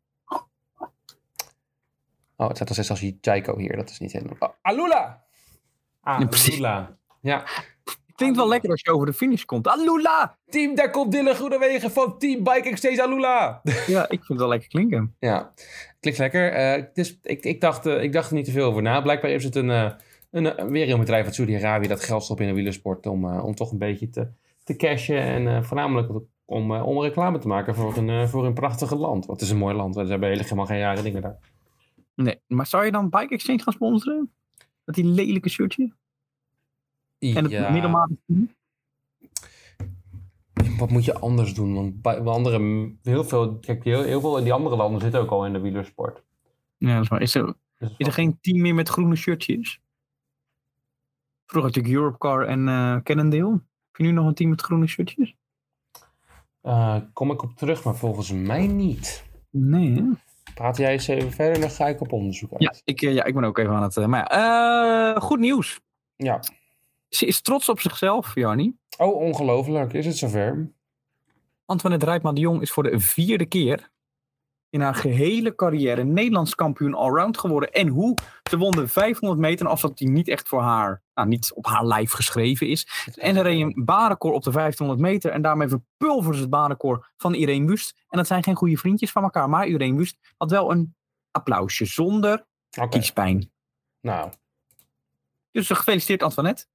Oh, 2.37 2.49
het 2.49 2.57
staat 2.57 2.68
al 2.68 2.75
steeds 2.75 2.90
als 2.90 3.12
Jaiko 3.20 3.59
hier. 3.59 3.77
Dat 3.77 3.90
is 3.90 3.99
niet 3.99 4.12
helemaal... 4.12 4.37
Oh, 4.38 4.49
Alula! 4.62 5.25
Ah, 6.01 6.20
Ja, 6.20 6.27
precies. 6.27 6.53
Alula. 6.53 6.96
Ja. 7.20 7.44
Klinkt 8.14 8.37
wel 8.37 8.49
lekker 8.49 8.70
als 8.70 8.81
je 8.81 8.92
over 8.92 9.07
de 9.07 9.12
finish 9.12 9.44
komt. 9.44 9.68
Alula! 9.68 10.38
Team, 10.49 10.75
daar 10.75 10.90
komt 10.90 11.12
Dylan 11.12 11.35
Groenewegen 11.35 11.90
van 11.90 12.18
Team 12.18 12.44
Bike 12.44 12.68
Exchange 12.68 13.03
Alula. 13.03 13.61
Ja, 13.87 14.03
ik 14.03 14.09
vind 14.09 14.29
het 14.29 14.38
wel 14.38 14.49
lekker 14.49 14.68
klinken. 14.68 15.14
Ja, 15.18 15.53
klinkt 16.01 16.18
lekker. 16.18 16.53
Eh, 16.53 16.85
dus 16.92 17.18
ik, 17.22 17.44
ik, 17.44 17.61
dacht, 17.61 17.87
eh, 17.87 18.03
ik 18.03 18.12
dacht 18.12 18.29
er 18.29 18.35
niet 18.35 18.44
te 18.44 18.51
veel 18.51 18.66
over 18.66 18.83
na. 18.83 19.01
Blijkbaar 19.01 19.31
is 19.31 19.44
het 19.44 19.55
een, 19.55 19.70
eh, 19.70 19.90
een, 20.31 20.70
weer 20.70 20.90
een 20.90 20.99
bedrijf 20.99 21.25
uit 21.25 21.35
Saudi-Arabië 21.35 21.88
dat 21.88 22.05
geld 22.05 22.25
stopt 22.25 22.40
in 22.40 22.46
de 22.46 22.55
wielersport 22.55 23.07
om, 23.07 23.38
om 23.40 23.55
toch 23.55 23.72
een 23.72 23.79
beetje 23.79 24.11
te, 24.11 24.29
te 24.66 24.76
cashen 24.76 25.20
en 25.20 25.46
eh, 25.48 25.62
voornamelijk 25.62 26.22
om, 26.44 26.74
eh, 26.74 26.87
om 26.87 27.02
reclame 27.02 27.38
te 27.38 27.48
maken 27.48 27.74
voor 27.74 27.96
een, 27.96 28.09
eh, 28.09 28.26
voor 28.26 28.46
een 28.46 28.55
prachtige 28.55 28.96
land. 28.96 29.26
Het 29.26 29.40
is 29.40 29.50
een 29.50 29.57
mooi 29.57 29.74
land, 29.74 29.94
we 29.94 30.07
hebben 30.07 30.29
helemaal 30.29 30.66
geen 30.66 30.79
jaren 30.79 31.05
dingen 31.05 31.22
daar. 31.22 31.38
Nee, 32.14 32.40
maar 32.46 32.66
zou 32.66 32.85
je 32.85 32.90
dan 32.90 33.11
Bike 33.11 33.35
Exchange 33.35 33.62
gaan 33.62 33.72
sponsoren? 33.72 34.33
Dat 34.85 34.94
die 34.94 35.05
lelijke 35.05 35.48
shirtje? 35.48 35.92
En 37.18 37.42
het 37.42 37.50
Ja, 37.50 37.70
middelmatige 37.70 38.48
wat 40.79 40.90
moet 40.90 41.05
je 41.05 41.18
anders 41.18 41.55
doen? 41.55 41.74
Want 41.74 42.02
bij 42.02 42.20
andere, 42.20 42.92
heel 43.02 43.24
veel, 43.24 43.59
kijk, 43.59 43.85
heel, 43.85 44.02
heel 44.02 44.20
veel 44.20 44.38
in 44.38 44.44
die 44.44 44.52
andere 44.52 44.76
landen 44.76 45.00
zitten 45.00 45.20
ook 45.20 45.31
al 45.31 45.46
in 45.46 45.52
de 45.52 45.61
wielersport. 45.61 46.22
Ja, 46.76 46.94
dat 46.94 47.02
is 47.02 47.09
waar. 47.09 47.20
Is 47.20 47.35
er, 47.35 47.55
Dus 47.79 47.94
is 47.96 48.07
er 48.07 48.12
geen 48.12 48.38
team 48.40 48.61
meer 48.61 48.74
met 48.74 48.88
groene 48.88 49.16
shirtjes? 49.16 49.81
Vroeger 51.46 51.70
natuurlijk 51.70 51.94
Europcar 51.94 52.46
en 52.46 52.68
eh 52.68 52.96
Cannondale. 53.02 53.61
Heb 53.96 54.06
je 54.06 54.12
nu 54.12 54.18
nog 54.18 54.26
een 54.26 54.35
team 54.35 54.50
met 54.50 54.61
groene 54.61 54.87
shirtjes? 54.87 55.35
Eh, 56.61 56.96
kom 57.12 57.30
ik 57.30 57.42
op 57.42 57.56
terug, 57.56 57.85
maar 57.85 57.96
volgens 57.96 58.32
mij 58.32 58.66
niet. 58.66 59.24
Nee, 59.50 59.94
hè? 59.94 60.02
Praat 60.54 60.76
jij 60.76 60.92
eens 60.92 61.06
even 61.06 61.32
verder, 61.32 61.61
dan 61.61 61.70
ga 61.70 61.87
ik 61.87 62.00
op 62.00 62.12
onderzoek 62.12 62.52
uit. 62.52 62.62
Ja, 62.62 62.74
ik, 62.85 63.02
eh, 63.02 63.14
ja, 63.14 63.24
ik 63.24 63.35
ben 63.35 63.44
ook 63.44 63.59
even 63.59 63.72
aan 63.72 63.82
het... 63.82 63.96
eh, 63.96 64.06
maar 64.06 64.32
ja, 64.35 65.14
eh, 65.14 65.22
goed 65.22 65.38
nieuws. 65.38 65.80
Ja. 66.16 66.40
Ze 67.09 67.26
is 67.26 67.40
trots 67.40 67.68
op 67.68 67.80
zichzelf, 67.80 68.35
Jarni. 68.35 68.76
Oh, 68.98 69.16
ongelooflijk. 69.16 69.92
Is 69.92 70.06
het 70.06 70.16
zover? 70.16 70.72
Antoinette 71.64 72.06
Rijpman 72.06 72.35
de 72.35 72.40
Jong 72.40 72.61
is 72.62 72.70
voor 72.70 72.82
de 72.82 73.00
vierde 73.00 73.46
keer 73.46 73.90
in 74.70 74.81
haar 74.81 74.94
gehele 74.94 75.55
carrière 75.55 76.05
Nederlands 76.05 76.55
kampioen 76.55 76.94
allround 76.94 77.38
geworden. 77.38 77.72
En 77.72 77.88
hoe? 77.88 78.18
Ze 78.50 78.57
won 78.57 78.70
de 78.70 78.88
500 78.88 79.40
meter, 79.40 79.81
dat 79.81 79.98
die 79.98 80.09
niet 80.09 80.29
echt 80.29 80.48
voor 80.48 80.61
haar, 80.61 81.02
nou, 81.14 81.29
niet 81.29 81.52
op 81.55 81.66
haar 81.66 81.87
lijf 81.87 82.12
geschreven 82.12 82.68
is. 82.68 82.88
En 83.14 83.35
ze 83.35 83.40
reed 83.40 83.61
een 83.61 83.85
baanrecord 83.85 84.35
op 84.35 84.42
de 84.42 84.50
1500 84.50 85.09
meter. 85.12 85.31
En 85.31 85.42
daarmee 85.42 85.68
verpulverde 85.68 86.35
ze 86.37 86.40
het 86.40 86.50
baanrecord 86.50 87.12
van 87.16 87.35
Irene 87.35 87.66
Wust. 87.66 88.05
En 88.09 88.18
dat 88.18 88.26
zijn 88.26 88.42
geen 88.42 88.55
goede 88.57 88.76
vriendjes 88.76 89.12
van 89.12 89.22
elkaar. 89.22 89.48
Maar 89.48 89.66
Irene 89.66 89.96
Wust 89.96 90.16
had 90.37 90.50
wel 90.50 90.70
een 90.70 90.94
applausje 91.31 91.85
zonder 91.85 92.46
kiespijn. 92.88 93.50
Nou, 94.00 94.31
Dus 95.50 95.68
gefeliciteerd 95.70 96.22
Antoinette. 96.22 96.66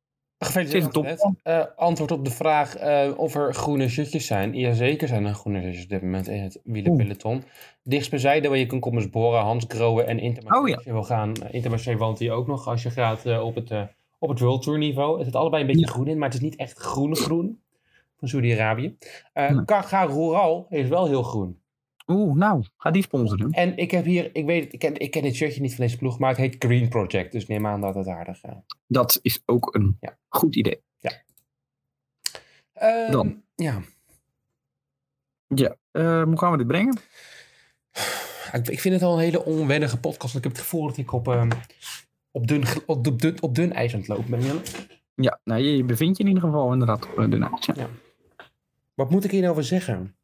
Gefeliciteerd. 0.45 1.31
Eh, 1.43 1.63
antwoord 1.75 2.11
op 2.11 2.25
de 2.25 2.31
vraag 2.31 2.75
eh, 2.75 3.11
of 3.15 3.35
er 3.35 3.53
groene 3.53 3.89
shirtjes 3.89 4.25
zijn. 4.25 4.53
Jazeker 4.53 5.07
zijn 5.07 5.25
er 5.25 5.33
groene 5.33 5.61
shirtjes 5.61 5.83
op 5.83 5.89
dit 5.89 6.01
moment 6.01 6.27
in 6.27 6.41
het 6.41 6.59
wielerpeloton. 6.63 7.43
Dichtstbijzijde 7.83 8.47
waar 8.47 8.57
je 8.57 8.65
kan 8.65 8.79
komen 8.79 8.99
is 8.99 9.09
Bora, 9.09 9.41
Hans 9.41 9.65
Grohe 9.67 10.03
en 10.03 10.19
Intermarché. 10.19 10.59
Oh 10.61 10.67
ja. 10.67 10.91
Wil 10.91 11.03
gaan, 11.03 11.33
uh, 11.43 11.53
Intermarché 11.53 11.97
woont 11.97 12.19
hier 12.19 12.31
ook 12.31 12.47
nog 12.47 12.67
als 12.67 12.83
je 12.83 12.89
gaat 12.89 13.25
eh, 13.25 13.45
op, 13.45 13.55
het, 13.55 13.71
eh, 13.71 13.83
op 14.19 14.29
het 14.29 14.39
World 14.39 14.61
Tour 14.61 14.79
niveau. 14.79 15.15
Het 15.15 15.25
zit 15.25 15.35
allebei 15.35 15.61
een 15.61 15.67
beetje 15.67 15.87
groen 15.87 16.07
in, 16.07 16.17
maar 16.17 16.27
het 16.27 16.37
is 16.37 16.43
niet 16.43 16.55
echt 16.55 16.77
groene 16.77 17.15
groen 17.15 17.59
van 18.17 18.27
Saudi-Arabië. 18.27 18.97
Uh, 19.33 19.61
Rural 19.89 20.65
is 20.69 20.87
wel 20.87 21.07
heel 21.07 21.23
groen. 21.23 21.60
Oeh, 22.11 22.35
nou, 22.35 22.63
ga 22.77 22.91
die 22.91 23.01
sponsoren. 23.03 23.51
En 23.51 23.77
ik 23.77 23.91
heb 23.91 24.05
hier, 24.05 24.29
ik 24.33 24.45
weet, 24.45 24.63
het, 24.63 24.73
ik 24.73 24.79
ken, 24.79 24.97
ik 24.99 25.11
ken 25.11 25.21
dit 25.21 25.35
shirtje 25.35 25.61
niet 25.61 25.75
van 25.75 25.85
deze 25.85 25.97
ploeg, 25.97 26.19
maar 26.19 26.29
het 26.29 26.37
heet 26.37 26.55
Green 26.59 26.89
Project. 26.89 27.31
Dus 27.31 27.47
neem 27.47 27.67
aan 27.67 27.81
dat 27.81 27.95
het 27.95 28.07
aardig 28.07 28.43
is. 28.43 28.51
Dat 28.87 29.19
is 29.21 29.41
ook 29.45 29.75
een 29.75 29.97
Ja. 29.99 30.17
goed 30.27 30.55
idee. 30.55 30.81
Ehm, 32.73 33.11
Dan. 33.11 33.41
Ja. 33.55 33.81
Ja, 35.47 35.75
eh, 35.91 36.23
hoe 36.23 36.37
gaan 36.37 36.51
we 36.51 36.57
dit 36.57 36.67
brengen? 36.67 36.97
Ik, 38.53 38.67
ik 38.67 38.79
vind 38.79 38.93
het 38.93 39.03
al 39.03 39.13
een 39.13 39.19
hele 39.23 39.45
onwennige 39.45 39.99
podcast. 39.99 40.35
Ik 40.35 40.43
heb 40.43 40.51
het 40.51 40.61
gevoel 40.61 40.87
dat 40.87 40.97
ik 40.97 41.11
op, 41.11 41.27
ehm, 41.27 41.49
op, 42.31 42.47
dun, 42.47 42.63
op, 42.85 43.05
op 43.07 43.19
dun, 43.21 43.41
op 43.41 43.55
dun 43.55 43.73
ijs 43.73 43.93
aan 43.93 43.99
het 43.99 44.07
lopen 44.07 44.29
ben. 44.29 44.41
Jelle. 44.41 44.59
Ja, 45.15 45.39
nou, 45.43 45.61
je, 45.61 45.77
je 45.77 45.83
bevindt 45.83 46.17
je 46.17 46.23
in 46.23 46.29
ieder 46.29 46.43
geval 46.49 46.71
inderdaad 46.73 47.05
op 47.05 47.19
eh, 47.19 47.29
de 47.29 47.37
nacht. 47.37 47.65
Ja. 47.65 47.87
Wat 48.93 49.09
moet 49.09 49.23
ik 49.23 49.31
hier 49.31 49.39
nou 49.39 49.51
over 49.51 49.63
zeggen? 49.63 50.15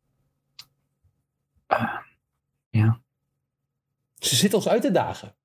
Ja. 2.69 2.99
Ze 4.19 4.35
zit 4.35 4.53
ons 4.53 4.67
uit 4.67 4.81
te 4.81 4.91
dagen. 4.91 5.35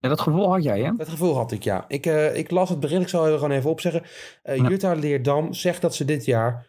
Ja, 0.00 0.08
dat 0.08 0.20
gevoel 0.20 0.50
had 0.52 0.62
jij, 0.62 0.80
hè? 0.80 0.96
Dat 0.96 1.08
gevoel 1.08 1.34
had 1.34 1.52
ik, 1.52 1.62
ja. 1.62 1.84
Ik, 1.88 2.06
eh, 2.06 2.36
ik 2.36 2.50
las 2.50 2.68
het 2.68 2.80
bericht, 2.80 3.02
ik 3.02 3.08
zal 3.08 3.26
er 3.26 3.32
gewoon 3.34 3.50
even 3.50 3.70
opzeggen. 3.70 4.02
Eh 4.42 4.56
Ja. 4.56 4.68
Jutta 4.68 4.92
Leerdam 4.94 5.52
zegt 5.52 5.80
dat 5.82 5.94
ze 5.94 6.04
dit 6.04 6.24
jaar... 6.24 6.66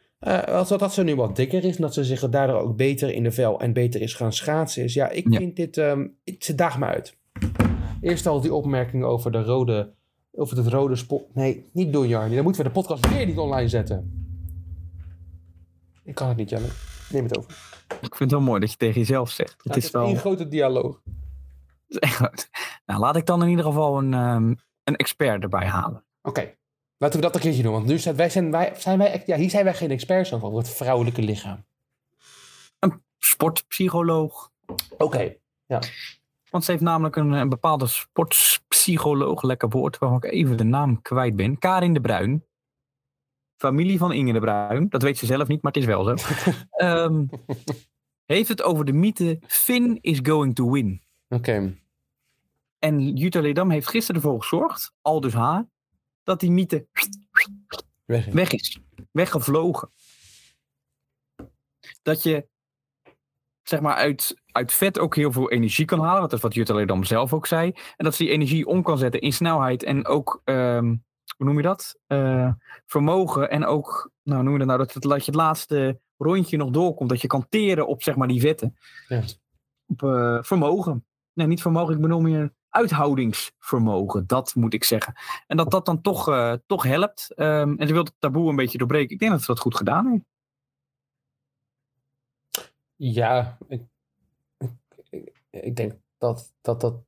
als 0.47 0.69
dat, 0.69 0.93
ze 0.93 1.03
nu 1.03 1.15
wat 1.15 1.35
dikker 1.35 1.63
is 1.63 1.75
en 1.75 1.81
dat 1.81 1.93
ze 1.93 2.03
zich 2.03 2.29
daardoor 2.29 2.59
ook 2.59 2.75
beter 2.75 3.13
in 3.13 3.23
de 3.23 3.31
vel 3.31 3.59
en 3.59 3.73
beter 3.73 4.01
is 4.01 4.13
gaan 4.13 4.33
schaatsen. 4.33 4.83
Is, 4.83 4.93
ja, 4.93 5.09
ik 5.09 5.31
Ja. 5.33 5.37
vind 5.39 5.55
dit... 5.55 5.77
ehm, 5.77 6.07
het- 6.23 6.43
ze 6.43 6.55
daagt 6.55 6.77
me 6.77 6.85
uit. 6.85 7.17
Eerst 8.01 8.25
al 8.27 8.41
die 8.41 8.53
opmerking 8.53 9.03
over 9.03 9.31
de 9.31 9.43
rode... 9.43 9.93
Over 10.31 10.57
het 10.57 10.67
rode 10.67 10.95
spot. 10.95 11.35
Nee, 11.35 11.65
niet 11.71 11.93
doen, 11.93 12.07
Jarni. 12.07 12.35
Dan 12.35 12.43
moeten 12.43 12.61
we 12.61 12.67
de 12.67 12.73
podcast 12.73 13.09
weer 13.09 13.25
niet 13.25 13.37
online 13.37 13.67
zetten. 13.69 14.25
Ik 16.03 16.15
kan 16.15 16.27
het 16.27 16.37
niet, 16.37 16.49
Janne. 16.49 16.67
Neem 17.09 17.23
het 17.23 17.37
over. 17.37 17.51
Ik 17.87 18.15
vind 18.15 18.19
het 18.19 18.31
wel 18.31 18.41
mooi 18.41 18.59
dat 18.59 18.71
je 18.71 18.77
tegen 18.77 18.99
jezelf 18.99 19.29
zegt. 19.29 19.51
Het 19.51 19.63
het 19.63 19.75
is 19.75 19.85
is 19.85 19.91
wel... 19.91 20.05
één 20.05 20.17
grote 20.17 20.47
dialoog. 20.47 21.01
het 21.87 21.87
is 21.87 21.97
echt 21.97 22.17
goed. 22.17 22.49
Nou, 22.85 22.99
laat 22.99 23.15
ik 23.15 23.25
dan 23.25 23.43
in 23.43 23.49
ieder 23.49 23.65
geval 23.65 23.97
een, 23.97 24.13
ehm, 24.13 24.53
een 24.83 24.95
expert 24.95 25.43
erbij 25.43 25.67
halen. 25.67 26.05
Oké, 26.21 26.55
laten 26.97 27.19
we 27.19 27.25
dat 27.25 27.35
een 27.35 27.41
keertje 27.41 27.63
doen. 27.63 27.71
Want 27.71 27.85
nu 27.85 27.97
zijn 27.97 28.15
wij, 28.15 28.29
zijn 28.29 28.51
wij, 28.51 28.73
zijn 28.75 28.97
wij, 28.97 29.23
ja, 29.25 29.37
hier 29.37 29.49
zijn 29.49 29.63
wij 29.63 29.73
geen 29.73 29.91
experts 29.91 30.33
over 30.33 30.57
het 30.57 30.69
vrouwelijke 30.69 31.21
lichaam. 31.21 31.65
Sportpsycholoog. 33.19 34.51
Oké. 34.97 35.35
Want 36.49 36.63
ze 36.63 36.71
heeft 36.71 36.83
namelijk 36.83 37.15
een, 37.15 37.31
een 37.31 37.49
bepaalde 37.49 37.87
sportpsycholoog, 37.87 39.41
lekker 39.41 39.69
woord, 39.69 39.97
waarvan 39.97 40.17
ik 40.17 40.31
even 40.31 40.57
de 40.57 40.63
naam 40.63 41.01
kwijt 41.01 41.35
ben. 41.35 41.57
Karin 41.57 41.93
de 41.93 42.01
Bruin. 42.01 42.46
Familie 43.57 43.97
van 43.97 44.13
Inge 44.13 44.33
de 44.33 44.39
Bruin. 44.39 44.89
Dat 44.89 45.01
weet 45.01 45.17
ze 45.17 45.25
zelf 45.25 45.47
niet, 45.47 45.61
maar 45.61 45.71
het 45.71 45.81
is 45.81 45.87
wel 45.87 46.03
zo. 46.03 46.15
Ehm, 46.69 47.25
heeft 48.25 48.49
het 48.49 48.61
over 48.63 48.85
de 48.85 48.93
mythe 48.93 49.39
Finn 49.47 49.97
is 50.01 50.19
going 50.23 50.55
to 50.55 50.71
win. 50.71 51.01
Oké. 51.29 51.77
En 52.79 53.15
Jutta 53.15 53.39
Leerdam 53.39 53.69
heeft 53.69 53.87
gisteren 53.87 54.21
ervoor 54.21 54.41
gezorgd, 54.41 54.93
al 55.01 55.19
dus 55.19 55.33
haar, 55.33 55.67
dat 56.23 56.39
die 56.39 56.51
mythe 56.51 56.87
Weg. 58.05 58.25
weg 58.25 58.51
is. 58.51 58.79
Weggevlogen. 59.11 59.89
Dat 62.01 62.23
je 62.23 62.47
zeg 63.63 63.79
maar 63.79 63.95
uit, 63.95 64.41
uit 64.51 64.73
vet 64.73 64.99
ook 64.99 65.15
heel 65.15 65.31
veel 65.31 65.51
energie 65.51 65.85
kan 65.85 65.99
halen. 65.99 66.21
Dat 66.21 66.33
is 66.33 66.39
wat 66.39 66.53
Jutta 66.53 66.73
Leerdam 66.73 67.03
zelf 67.03 67.33
ook 67.33 67.47
zei. 67.47 67.71
En 67.95 68.05
dat 68.05 68.15
ze 68.15 68.23
die 68.23 68.31
energie 68.31 68.65
om 68.67 68.83
kan 68.83 68.97
zetten 68.97 69.21
in 69.21 69.33
snelheid 69.33 69.83
en 69.83 70.05
ook, 70.05 70.41
ehm, 70.43 70.95
hoe 71.37 71.45
noem 71.45 71.55
je 71.57 71.61
dat? 71.63 71.99
Eh, 72.07 72.51
vermogen 72.85 73.49
en 73.49 73.65
ook, 73.65 74.11
nou 74.23 74.43
noem 74.43 74.51
je 74.53 74.57
dat 74.59 74.67
nou, 74.67 74.79
dat, 74.79 74.93
het- 74.93 75.03
dat 75.03 75.19
je 75.25 75.31
het 75.31 75.35
laatste 75.39 75.99
rondje 76.17 76.57
nog 76.57 76.69
doorkomt. 76.69 77.09
Dat 77.09 77.21
je 77.21 77.27
kan 77.27 77.45
teren 77.49 77.87
op 77.87 78.03
zeg 78.03 78.15
maar 78.15 78.27
die 78.27 78.41
vetten. 78.41 78.77
Ja. 79.07 79.21
Op 79.85 80.03
eh, 80.03 80.43
vermogen. 80.43 81.05
Nee, 81.33 81.47
niet 81.47 81.61
vermogen, 81.61 81.95
ik 81.95 82.01
bedoel 82.01 82.21
meer 82.21 82.53
uithoudingsvermogen. 82.69 84.27
Dat 84.27 84.55
moet 84.55 84.73
ik 84.73 84.83
zeggen. 84.83 85.13
En 85.47 85.57
dat 85.57 85.71
dat 85.71 85.85
dan 85.85 86.01
toch, 86.01 86.29
eh, 86.29 86.53
toch 86.65 86.83
helpt. 86.83 87.33
Ehm, 87.33 87.73
en 87.77 87.87
ze 87.87 87.93
wil 87.93 88.03
het 88.03 88.13
taboe 88.19 88.49
een 88.49 88.55
beetje 88.55 88.77
doorbreken. 88.77 89.13
Ik 89.13 89.19
denk 89.19 89.31
dat 89.31 89.39
ze 89.41 89.47
dat 89.47 89.59
goed 89.59 89.75
gedaan 89.75 90.07
heeft. 90.07 90.25
Ja, 92.95 93.57
ik, 93.67 93.81
ik, 95.09 95.41
ik 95.49 95.75
denk 95.75 95.93
dat, 96.17 96.53
dat 96.61 96.81
dat 96.81 97.05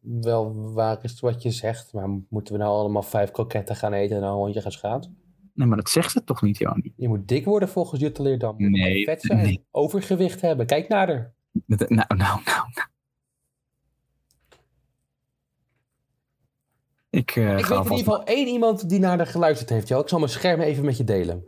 wel 0.00 0.72
waar 0.72 0.98
is 1.02 1.20
wat 1.20 1.42
je 1.42 1.50
zegt. 1.50 1.92
Maar 1.92 2.08
moeten 2.28 2.52
we 2.54 2.58
nou 2.58 2.70
allemaal 2.72 3.02
vijf 3.02 3.30
kroketten 3.30 3.76
gaan 3.76 3.92
eten 3.92 4.16
en 4.16 4.22
een 4.22 4.28
hondje 4.32 4.60
gaan 4.60 4.72
schaatsen? 4.72 5.18
Nee, 5.54 5.66
maar 5.68 5.76
dat 5.76 5.88
zegt 5.90 6.10
ze 6.12 6.24
toch 6.24 6.42
niet, 6.42 6.58
Jani? 6.58 6.92
Je 6.96 7.08
moet 7.08 7.28
dik 7.28 7.44
worden 7.44 7.68
volgens 7.68 8.00
Jutta 8.00 8.22
Leerdam. 8.22 8.54
Je 8.58 8.68
moet 8.68 8.78
Nee, 8.80 9.04
Vet 9.04 9.22
zijn. 9.22 9.42
nee. 9.42 9.64
Overgewicht 9.70 10.40
hebben. 10.40 10.66
Kijk 10.66 10.88
naar 10.88 11.06
haar. 11.08 11.32
Nou, 11.66 11.84
nou, 11.88 12.06
nou. 12.16 12.40
nou. 12.44 12.66
Ik, 17.10 17.30
eh, 17.36 17.58
Ik 17.58 17.64
weet 17.66 17.78
in 17.78 17.82
ieder 17.82 17.96
geval 17.98 18.24
één 18.24 18.46
iemand 18.48 18.88
die 18.88 18.98
naar 18.98 19.16
haar 19.16 19.26
geluisterd 19.26 19.70
heeft. 19.70 19.88
Jo. 19.88 20.00
Ik 20.00 20.08
zal 20.08 20.18
mijn 20.18 20.30
scherm 20.30 20.60
even 20.60 20.84
met 20.84 20.96
je 20.96 21.04
delen. 21.04 21.44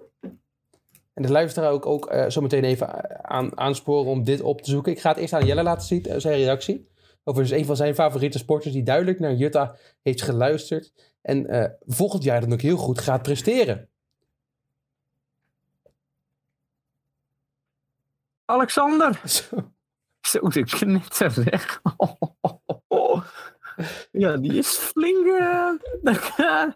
En 1.15 1.23
de 1.23 1.31
luisteraar 1.31 1.71
ook, 1.71 1.87
ook 1.87 2.07
eh, 2.07 2.29
zo 2.31 2.41
meteen 2.41 2.65
even 2.65 3.25
aan, 3.29 3.59
aansporen 3.59 4.11
om 4.11 4.25
dit 4.25 4.41
op 4.41 4.63
te 4.63 4.71
zoeken. 4.71 4.93
Ik 4.93 5.01
ga 5.01 5.09
het 5.09 5.19
eerst 5.19 5.33
aan 5.33 5.47
Jelle 5.47 5.63
laten 5.63 5.87
zien, 5.87 6.05
eh, 6.05 6.19
zijn 6.19 6.37
reactie. 6.39 6.89
Over 7.25 7.43
dus 7.43 7.51
een 7.51 7.65
van 7.65 7.77
zijn 7.77 7.95
favoriete 7.95 8.39
sporters 8.39 8.73
die 8.73 8.83
duidelijk 8.83 9.19
naar 9.21 9.35
Jutta 9.35 9.77
heeft 10.03 10.23
geluisterd. 10.23 10.93
En 11.23 11.47
eh, 11.47 11.71
volgend 11.87 12.23
jaar 12.23 12.41
dan 12.41 12.53
ook 12.53 12.61
heel 12.61 12.77
goed 12.77 13.01
gaat 13.01 13.23
presteren. 13.23 13.89
Alexander! 18.45 19.21
Zo. 19.29 19.73
Zo, 20.21 20.41
net 20.87 21.15
zo 21.15 21.29
zeg. 21.29 21.81
Ja, 24.13 24.37
die 24.37 24.53
is 24.53 24.69
flink. 24.77 25.27
eh, 25.27 25.73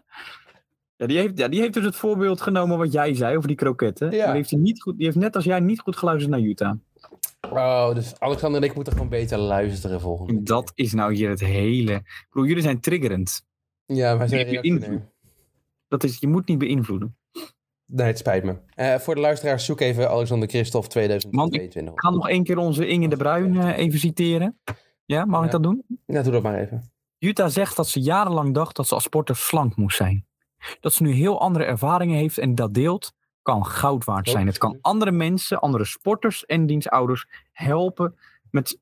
Ja, 0.95 1.05
die 1.07 1.17
heeft, 1.17 1.37
ja, 1.37 1.47
die 1.47 1.59
heeft 1.59 1.73
dus 1.73 1.85
het 1.85 1.95
voorbeeld 1.95 2.41
genomen 2.41 2.77
wat 2.77 2.91
jij 2.91 3.13
zei 3.13 3.35
over 3.35 3.47
die 3.47 3.57
kroketten. 3.57 4.11
Ja. 4.11 4.25
Die, 4.25 4.35
heeft 4.35 4.49
hij 4.49 4.59
niet 4.59 4.81
goed, 4.81 4.97
die 4.97 5.05
heeft 5.05 5.17
net 5.17 5.35
als 5.35 5.45
jij 5.45 5.59
niet 5.59 5.79
goed 5.79 5.95
geluisterd 5.97 6.31
naar 6.31 6.41
Utah. 6.41 6.75
Oh, 7.51 7.93
dus 7.93 8.19
Alexander 8.19 8.61
en 8.61 8.67
ik 8.67 8.75
moeten 8.75 8.93
gewoon 8.93 9.09
beter 9.09 9.37
luisteren 9.37 10.01
volgende 10.01 10.33
keer. 10.33 10.43
Dat 10.43 10.71
is 10.75 10.93
nou 10.93 11.13
hier 11.13 11.29
het 11.29 11.39
hele. 11.39 11.93
Ik 11.93 12.27
bedoel, 12.29 12.47
jullie 12.47 12.63
zijn 12.63 12.79
triggerend. 12.79 13.45
Ja, 13.85 14.15
maar 14.15 14.27
zijn. 14.27 15.09
Dat 15.87 16.03
is, 16.03 16.19
je 16.19 16.27
moet 16.27 16.47
niet 16.47 16.57
beïnvloeden. 16.57 17.17
nee, 17.85 18.07
het 18.07 18.17
spijt 18.17 18.43
me. 18.43 18.55
Eh, 18.75 18.95
voor 18.95 19.15
de 19.15 19.21
luisteraars, 19.21 19.65
zoek 19.65 19.79
even 19.79 20.09
Alexander 20.09 20.49
Christophe 20.49 20.87
2022. 20.89 21.93
Ik 21.93 21.99
ga 21.99 22.09
nog 22.09 22.29
één 22.29 22.43
keer 22.43 22.57
onze 22.57 22.87
Inge 22.87 23.07
de 23.07 23.17
Bruin 23.17 23.57
eh, 23.57 23.77
even 23.77 23.99
citeren. 23.99 24.59
Ja, 25.05 25.25
mag 25.25 25.39
Ja. 25.39 25.45
ik 25.45 25.51
dat 25.51 25.63
doen? 25.63 25.83
Ja, 26.05 26.21
doe 26.21 26.31
dat 26.31 26.43
maar 26.43 26.59
even. 26.59 26.91
Jutta 27.17 27.49
zegt 27.49 27.75
dat 27.75 27.87
ze 27.87 27.99
jarenlang 27.99 28.53
dacht 28.53 28.75
dat 28.75 28.87
ze 28.87 28.93
als 28.93 29.03
sporter 29.03 29.35
slank 29.35 29.75
moest 29.75 29.97
zijn. 29.97 30.25
Dat 30.79 30.93
ze 30.93 31.03
nu 31.03 31.11
heel 31.11 31.39
andere 31.39 31.65
ervaringen 31.65 32.17
heeft 32.17 32.37
en 32.37 32.55
dat 32.55 32.73
deelt, 32.73 33.13
kan 33.47 33.65
goud 33.65 34.05
waard 34.05 34.29
zijn. 34.29 34.47
Het 34.47 34.57
kan 34.57 34.77
andere 34.81 35.11
mensen, 35.11 35.59
andere 35.59 35.85
sporters 35.85 36.45
en 36.45 36.65
dienstouders 36.65 37.25
helpen 37.51 38.15
met... 38.51 38.79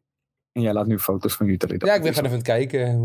En 0.52 0.62
jij 0.62 0.74
laat 0.74 0.88
nu 0.88 1.00
foto's 1.00 1.36
van. 1.36 1.58
Dat 1.58 1.70
Ja, 1.70 1.94
ik 1.94 2.02
ben 2.02 2.14
gewoon 2.14 2.30
even 2.30 2.42
kijken. 2.44 3.00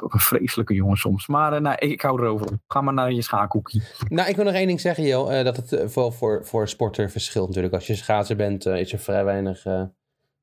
ook 0.00 0.14
een 0.14 0.20
vreselijke 0.20 0.74
jongen 0.74 0.96
soms. 0.96 1.26
Maar 1.26 1.52
eh, 1.52 1.60
nou, 1.60 1.76
ik, 1.78 2.00
hou 2.00 2.22
erover. 2.22 2.46
op. 2.46 2.58
Ga 2.68 2.80
maar 2.80 2.94
naar 2.94 3.12
je 3.12 3.22
schaakhoekje. 3.22 3.82
Nou, 4.08 4.28
ik 4.28 4.36
wil 4.36 4.44
nog 4.44 4.54
één 4.54 4.66
ding 4.66 4.80
zeggen, 4.80 5.04
Jo. 5.04 5.28
eh, 5.28 5.44
dat 5.44 5.56
het 5.56 5.72
eh, 5.72 5.88
vooral 5.88 6.12
voor, 6.12 6.44
voor 6.46 6.68
sporter 6.68 7.10
verschilt 7.10 7.46
natuurlijk. 7.46 7.74
Als 7.74 7.86
je 7.86 7.94
schaatser 7.94 8.36
bent, 8.36 8.66
is 8.66 8.92
er 8.92 8.98
vrij 8.98 9.24
weinig 9.24 9.64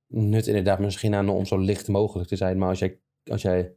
nut 0.08 0.48
inderdaad 0.48 0.80
misschien 0.80 1.15
aan 1.15 1.30
om 1.30 1.46
zo 1.46 1.58
licht 1.58 1.88
mogelijk 1.88 2.30
te 2.30 2.36
zijn. 2.36 2.58
Maar 2.58 2.69
als 2.69 2.80
jij, 2.80 3.00
als 3.24 3.41
jij 3.41 3.76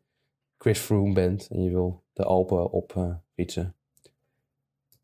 Chris 0.59 0.79
Froome 0.79 1.13
bent 1.13 1.49
en 1.51 1.63
je 1.63 1.71
wil 1.71 2.05
de 2.13 2.25
Alpen 2.25 2.71
op 2.71 3.19
fietsen, 3.35 3.75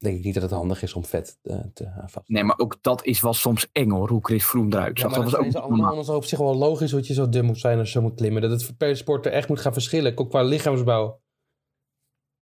denk 0.02 0.16
ik 0.18 0.24
niet 0.24 0.34
dat 0.34 0.42
het 0.42 0.52
handig 0.52 0.82
is 0.82 0.94
om 0.94 1.04
vet 1.04 1.38
eh, 1.42 1.56
te 1.74 1.84
uh, 1.84 1.96
vast. 2.06 2.28
Nee, 2.28 2.44
maar 2.44 2.58
ook 2.58 2.78
dat 2.80 3.04
is 3.04 3.20
wel 3.20 3.32
soms 3.34 3.68
eng 3.72 3.90
hoor, 3.90 4.08
hoe 4.08 4.24
Chris 4.24 4.44
Froome 4.44 4.76
eruit 4.76 4.98
Ja, 4.98 5.02
zag. 5.08 5.10
maar 5.16 5.20
dat 5.20 5.30
dat 5.30 5.40
was 5.40 5.48
is 5.48 5.56
ook 5.56 5.62
allemaal 5.62 5.90
anders 5.90 6.08
op 6.08 6.24
zich 6.24 6.38
wel 6.38 6.56
logisch 6.56 6.90
dat 6.90 7.06
je 7.06 7.14
zo 7.14 7.28
dun 7.28 7.44
moet 7.44 7.58
zijn 7.58 7.78
als 7.78 7.86
je 7.92 7.98
zo 7.98 8.02
moet 8.04 8.14
klimmen. 8.14 8.42
Dat 8.42 8.50
het 8.50 8.76
per 8.76 8.96
sporter 8.96 9.32
echt 9.32 9.48
moet 9.48 9.60
gaan 9.60 9.72
verschillen, 9.72 10.16
ook 10.18 10.30
qua 10.30 10.42
lichaamsbouw. 10.42 11.20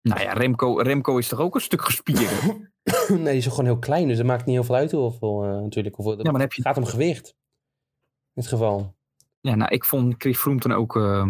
Nou 0.03 0.21
ja, 0.21 0.33
Remco, 0.33 0.77
Remco 0.79 1.19
is 1.19 1.29
toch 1.29 1.40
ook 1.40 1.55
een 1.55 1.61
stuk 1.61 1.83
gespierd? 1.83 2.42
nee, 3.09 3.19
die 3.25 3.33
is 3.33 3.47
gewoon 3.47 3.64
heel 3.64 3.79
klein, 3.79 4.09
dus 4.09 4.19
het 4.19 4.27
maakt 4.27 4.45
niet 4.47 4.55
heel 4.55 4.64
veel 4.64 4.75
uit 4.75 4.92
hoeveel 4.92 5.45
eh, 5.45 5.51
natuurlijk. 5.61 5.95
Hoeveel, 5.97 6.16
Ja, 6.16 6.23
maar 6.23 6.33
dan 6.33 6.40
heb 6.40 6.53
je- 6.53 6.62
Het 6.62 6.66
gaat 6.75 6.85
om 6.85 6.90
gewicht. 6.90 7.29
In 7.29 8.42
dit 8.42 8.47
geval. 8.47 8.95
Ja, 9.40 9.55
nou, 9.55 9.71
ik 9.75 9.85
vond 9.85 10.14
Chris 10.19 10.38
Froome 10.38 10.61
toen 10.61 10.73
ook... 10.73 10.97
eh, 10.97 11.27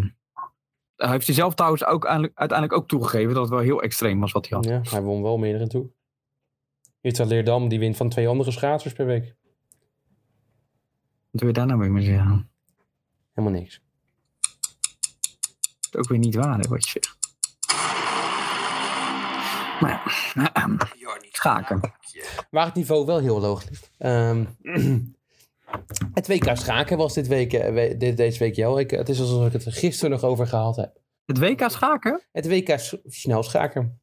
hij 0.97 1.11
heeft 1.11 1.27
hij 1.27 1.35
zelf 1.35 1.55
trouwens 1.55 1.85
ook 1.85 1.91
uiteindelijk, 1.91 2.39
uiteindelijk 2.39 2.79
ook 2.81 2.89
toegegeven 2.89 3.33
dat 3.35 3.43
het 3.43 3.53
wel 3.53 3.61
heel 3.62 3.83
extreem 3.83 4.21
was 4.21 4.33
wat 4.33 4.49
hij 4.49 4.59
had. 4.59 4.67
Ja, 4.67 4.81
hij 4.91 5.03
won 5.03 5.23
wel 5.23 5.39
meerdere 5.39 5.67
toe. 5.67 5.91
Jutta 7.07 7.25
Leerdam, 7.25 7.69
die 7.69 7.79
wint 7.79 7.97
van 7.97 8.09
twee 8.09 8.29
andere 8.29 8.51
schaatsers 8.51 8.95
per 8.95 9.07
week. 9.07 9.35
Wat 11.31 11.40
wil 11.40 11.49
je 11.49 11.53
daar 11.53 11.66
nou 11.66 11.88
mee 11.88 12.05
zeggen? 12.05 12.51
Helemaal 13.33 13.61
niks. 13.61 13.81
Is 15.81 15.97
ook 15.97 16.09
weer 16.09 16.19
niet 16.19 16.35
waar, 16.35 16.59
hè, 16.59 16.69
wat 16.69 16.88
je 16.88 16.90
zegt. 16.90 17.19
Maar 19.81 20.33
ja, 20.35 20.53
ehm, 20.53 20.77
schaken. 21.21 21.81
Waar 22.51 22.66
het 22.66 22.75
niveau 22.75 23.07
wel 23.07 23.19
heel 23.19 23.45
hoog 23.45 23.69
ligt. 23.69 23.90
Ehm, 23.99 24.45
het 26.19 26.27
WK 26.27 26.57
schaken 26.57 26.97
was 26.97 27.14
dit 27.14 27.27
week, 27.27 27.53
eh, 27.53 27.99
deze 28.16 28.38
week 28.38 28.55
jou. 28.55 28.97
Het 28.97 29.09
is 29.09 29.21
alsof 29.21 29.47
ik 29.47 29.53
het 29.53 29.64
er 29.64 29.73
gisteren 29.73 30.11
nog 30.11 30.23
over 30.23 30.47
gehad 30.47 30.77
heb. 30.77 31.01
Het 31.25 31.38
WK 31.38 31.71
schaken? 31.71 32.23
Het 32.33 32.47
WK 32.47 32.79
snel 33.05 33.42
schaken. 33.42 34.01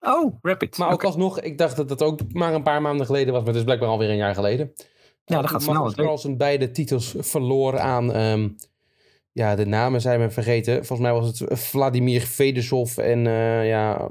Oh, 0.00 0.34
Rapid. 0.42 0.78
Maar 0.78 0.92
ook 0.92 1.04
alsnog, 1.04 1.40
ik 1.40 1.58
dacht 1.58 1.76
dat 1.76 1.90
het 1.90 2.02
ook 2.02 2.32
maar 2.32 2.54
een 2.54 2.62
paar 2.62 2.82
maanden 2.82 3.06
geleden 3.06 3.28
was. 3.32 3.38
Maar 3.38 3.48
het 3.48 3.56
is 3.58 3.64
blijkbaar 3.64 3.88
alweer 3.88 4.10
een 4.10 4.16
jaar 4.16 4.34
geleden. 4.34 4.72
Ja, 5.24 5.40
dat 5.40 5.50
gaat 5.50 5.62
snel. 5.62 5.74
Magnus 5.74 5.94
Carlsen 5.94 6.36
beide 6.36 6.70
titels 6.70 7.14
verloor 7.18 7.78
aan... 7.78 8.12
ehm, 8.12 8.48
ja, 9.32 9.54
de 9.56 9.66
namen 9.66 10.00
zijn 10.00 10.20
we 10.20 10.30
vergeten. 10.30 10.74
Volgens 10.74 11.00
mij 11.00 11.12
was 11.12 11.38
het 11.38 11.58
Vladimir 11.60 12.20
Fedosov 12.20 12.98
en 12.98 13.26
eh, 13.26 13.68
ja... 13.68 14.08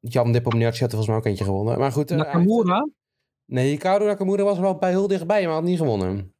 Jan 0.00 0.30
Nepomniachtchi 0.30 0.82
had 0.82 0.92
er 0.92 0.96
volgens 0.98 1.06
mij 1.08 1.16
ook 1.16 1.24
eentje 1.26 1.44
gewonnen. 1.44 1.78
Maar 1.78 1.92
goed... 1.92 2.10
eh, 2.10 2.16
heeft- 2.16 2.32
Nakamura? 2.32 2.88
Nee, 3.44 3.70
Hikaru 3.70 4.04
Nakamura 4.04 4.42
was 4.44 4.56
er 4.56 4.62
wel 4.62 4.74
bij 4.78 4.90
heel 4.90 5.06
dichtbij, 5.08 5.44
maar 5.44 5.54
had 5.54 5.62
niet 5.62 5.78
gewonnen. 5.78 6.34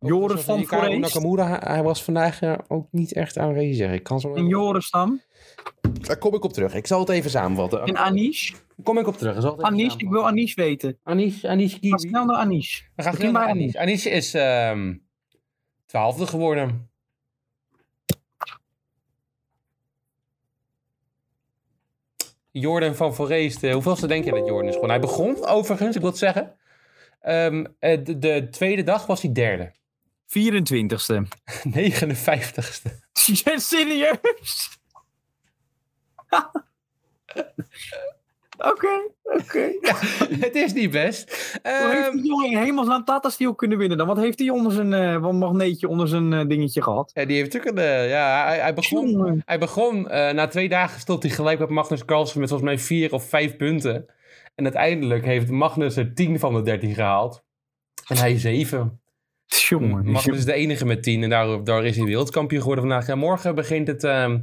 Joris 0.00 0.40
van 0.42 0.58
Hikaru 0.58 0.82
Voorhees? 0.82 1.00
Nakamura, 1.00 1.58
hij, 1.64 1.82
was 1.82 2.04
vandaag 2.04 2.40
eh, 2.42 2.54
ook 2.68 2.86
niet 2.90 3.12
echt 3.12 3.38
aanwezig. 3.38 3.92
Ik 3.92 4.02
kan 4.02 4.20
zo 4.20 4.34
En 4.34 4.46
Joris 4.46 4.90
dan? 4.90 5.20
Daar 6.00 6.18
kom 6.18 6.34
ik 6.34 6.44
op 6.44 6.52
terug. 6.52 6.74
Ik 6.74 6.86
zal 6.86 7.00
het 7.00 7.08
even 7.08 7.30
samenvatten. 7.30 7.84
En 7.84 7.96
Anish? 7.96 8.52
Kom 8.82 8.98
ik 8.98 9.06
op 9.06 9.16
terug. 9.16 9.34
Ik 9.34 9.40
zal 9.40 9.50
het 9.50 9.60
even 9.60 9.72
Anish, 9.72 9.94
ik 9.96 10.08
wil 10.08 10.26
Anish 10.26 10.54
weten. 10.54 10.98
Anish, 11.02 11.44
Anish 11.44 11.72
Ga 11.72 11.78
Kiwi. 11.78 11.98
snel 12.08 12.24
naar 12.24 12.36
Anish. 12.36 12.80
We 12.96 13.02
gaan 13.02 13.14
snel 13.14 13.32
naar 13.32 13.48
Anish. 13.48 13.74
Anish 13.74 14.06
is 14.06 14.34
ehm 14.34 14.94
twaalfde 15.86 16.26
geworden. 16.26 16.88
Jordan 22.52 22.94
van 22.94 23.14
Forest. 23.14 23.62
eh, 23.62 23.72
hoeveelste 23.72 24.06
denk 24.06 24.24
je 24.24 24.30
dat 24.30 24.46
Jordan 24.46 24.68
is 24.68 24.74
gewoon? 24.74 24.90
Hij 24.90 25.00
begon 25.00 25.46
overigens, 25.46 25.94
ik 25.94 26.00
wil 26.00 26.10
het 26.10 26.18
zeggen. 26.18 26.56
Ehm, 27.20 27.64
eh, 27.78 28.04
de, 28.04 28.18
de 28.18 28.48
tweede 28.50 28.82
dag 28.82 29.06
was 29.06 29.22
hij 29.22 29.32
derde. 29.32 29.72
24ste. 30.26 31.22
59ste. 31.68 32.98
Ja, 33.44 33.58
serieus? 33.58 34.79
Oké, 38.58 38.88
oké. 39.22 39.72
het 40.40 40.54
is 40.54 40.72
niet 40.72 40.90
best. 40.90 41.58
Hoe 41.62 41.90
heeft 41.92 42.06
Ehm, 42.06 42.16
die 42.16 42.26
jongen 42.26 42.50
in 42.50 42.56
hemelsnaam 42.56 43.04
Tata 43.04 43.28
Steel 43.28 43.54
kunnen 43.54 43.78
winnen 43.78 43.98
dan? 43.98 44.06
Wat 44.06 44.16
heeft 44.16 44.38
hij 44.38 44.50
onder 44.50 44.72
zijn 44.72 44.92
eh, 44.92 45.16
wat 45.16 45.32
magneetje 45.32 45.88
onder 45.88 46.08
zijn 46.08 46.32
eh, 46.32 46.46
dingetje 46.46 46.82
gehad? 46.82 47.10
ja, 47.14 47.24
die 47.24 47.36
heeft 47.36 47.52
natuurlijk 47.52 47.78
een... 47.78 47.84
eh, 47.84 48.08
ja, 48.10 48.44
hij, 48.46 48.58
hij 48.58 48.74
begon, 48.74 49.10
Jongen. 49.10 49.42
hij 49.44 49.58
begon 49.58 50.02
na 50.10 50.46
twee 50.46 50.68
dagen 50.68 51.00
stond 51.00 51.22
hij 51.22 51.32
gelijk 51.32 51.58
met 51.58 51.68
Magnus 51.68 52.04
Carlsen 52.04 52.40
met 52.40 52.48
volgens 52.48 52.70
mij 52.70 52.78
vier 52.78 53.12
of 53.12 53.28
vijf 53.28 53.56
punten. 53.56 54.06
En 54.54 54.64
uiteindelijk 54.64 55.24
heeft 55.24 55.50
Magnus 55.50 55.96
er 55.96 56.14
10 56.14 56.38
van 56.38 56.54
de 56.54 56.62
13 56.62 56.94
gehaald. 56.94 57.44
En 58.06 58.16
hij 58.16 58.38
7. 58.38 59.00
Jongen. 59.46 60.10
Magnus 60.10 60.36
is 60.38 60.44
de 60.44 60.52
enige 60.52 60.86
met 60.86 61.02
10 61.02 61.22
en 61.22 61.30
daar, 61.30 61.64
daar 61.64 61.84
is 61.84 61.96
hij 61.96 62.06
wereldkampioen 62.06 62.60
geworden 62.60 62.84
vandaag. 62.84 63.06
Ja, 63.06 63.14
morgen 63.14 63.54
begint 63.54 63.86
het, 63.86 64.04
ehm, 64.04 64.38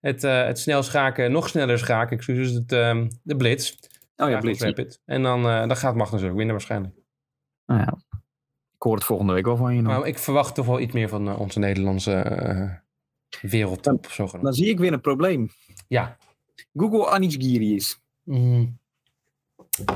het, 0.00 0.24
eh, 0.24 0.44
het 0.44 0.58
snel 0.58 0.82
schaken, 0.82 1.32
nog 1.32 1.48
sneller 1.48 1.78
schaken, 1.78 2.16
excuses, 2.16 2.52
het, 2.54 2.72
ehm, 2.72 3.08
de 3.22 3.36
blitz. 3.36 3.74
Oh 4.16 4.28
ja, 4.30 4.38
Blitz. 4.38 4.62
Rapid. 4.62 5.00
En 5.04 5.22
dan, 5.22 5.48
eh, 5.48 5.58
dan 5.58 5.76
gaat 5.76 5.94
Magnus 5.94 6.22
ook 6.22 6.36
winnen 6.36 6.50
waarschijnlijk. 6.50 6.94
Nou 7.66 7.80
ja. 7.80 7.98
Ik 8.74 8.82
hoor 8.86 8.94
het 8.94 9.04
volgende 9.04 9.32
week 9.32 9.44
wel 9.44 9.56
van 9.56 9.74
je. 9.74 9.82
Maar 9.82 10.06
ik 10.06 10.18
verwacht 10.18 10.54
toch 10.54 10.66
wel 10.66 10.80
iets 10.80 10.92
meer 10.92 11.08
van 11.08 11.28
eh, 11.28 11.40
onze 11.40 11.58
Nederlandse 11.58 12.80
wereldtop, 13.42 14.06
zogenaamd. 14.10 14.44
Dan 14.44 14.54
zie 14.54 14.68
ik 14.68 14.78
weer 14.78 14.92
een 14.92 15.00
probleem. 15.00 15.48
Ja. 15.88 16.16
Google 16.74 17.06
Anish 17.06 17.36
Giri 17.38 17.74
is. 17.74 18.00
Mm. 18.22 18.78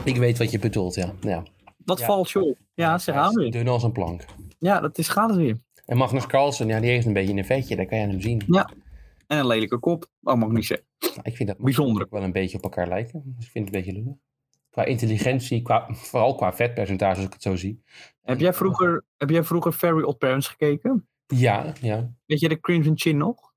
Ik 0.04 0.16
weet 0.16 0.38
wat 0.38 0.50
je 0.50 0.58
bedoelt, 0.58 0.94
ja. 0.94 1.12
ja. 1.20 1.42
Dat 1.78 1.98
Ja. 1.98 2.06
valt 2.06 2.36
op. 2.36 2.58
Ja, 2.74 2.98
zeg 2.98 3.14
aan 3.14 3.34
weer. 3.34 3.50
Dun 3.50 3.68
als 3.68 3.82
een 3.82 3.92
plank. 3.92 4.24
Ja, 4.58 4.80
dat 4.80 4.98
is 4.98 5.08
gaat 5.08 5.28
het 5.28 5.38
weer. 5.38 5.56
En 5.86 5.96
Magnus 5.96 6.26
Carlsen, 6.26 6.66
ja, 6.66 6.80
die 6.80 6.90
heeft 6.90 7.06
een 7.06 7.12
beetje 7.12 7.32
een 7.34 7.44
vetje, 7.44 7.76
daar 7.76 7.86
kan 7.86 7.98
je 7.98 8.06
hem 8.06 8.20
zien. 8.20 8.42
En 9.26 9.38
een 9.38 9.46
lelijke 9.46 9.78
kop. 9.78 10.10
Oh, 10.22 10.34
mag 10.34 10.48
ik 10.48 10.54
niet 10.54 10.66
zeggen. 10.66 10.86
Nou, 11.00 11.12
Ik 11.22 11.36
vind 11.36 11.48
dat 11.48 11.58
Bijzonder. 11.58 12.02
ook 12.02 12.10
wel 12.10 12.22
een 12.22 12.32
beetje 12.32 12.56
op 12.56 12.62
elkaar 12.62 12.88
lijken. 12.88 13.22
Dus 13.36 13.44
ik 13.44 13.50
vind 13.50 13.66
het 13.66 13.74
een 13.74 13.82
beetje 13.82 13.98
lullig. 14.02 14.16
Qua 14.70 14.84
intelligentie, 14.84 15.62
qua, 15.62 15.86
vooral 15.90 16.34
qua 16.34 16.52
vetpercentage, 16.52 17.16
als 17.16 17.26
ik 17.26 17.32
het 17.32 17.42
zo 17.42 17.56
zie. 17.56 17.82
Heb 18.22 18.40
jij 18.40 18.52
vroeger, 18.52 19.04
heb 19.16 19.30
jij 19.30 19.44
vroeger 19.44 19.72
Very 19.72 20.02
Odd 20.02 20.18
Parents 20.18 20.48
gekeken? 20.48 21.08
Ja, 21.26 21.72
ja. 21.80 22.12
Weet 22.26 22.40
je 22.40 22.48
de 22.48 22.60
Crimson 22.60 22.98
Chin 22.98 23.16
nog? 23.16 23.52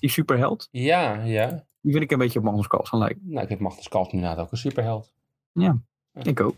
Die 0.00 0.10
superheld? 0.10 0.68
Ja, 0.70 1.22
ja. 1.22 1.66
Die 1.80 1.92
vind 1.92 2.04
ik 2.04 2.10
een 2.10 2.18
beetje 2.18 2.38
op 2.38 2.44
Magnus 2.44 2.66
Carlsen 2.66 2.98
lijken. 2.98 3.20
Nou, 3.24 3.40
ik 3.42 3.48
vind 3.48 3.60
Magnus 3.60 3.88
Carlsen 3.88 4.12
inderdaad 4.14 4.38
ook 4.44 4.50
een 4.52 4.58
superheld. 4.58 5.12
Ik 6.22 6.40
ook. 6.40 6.54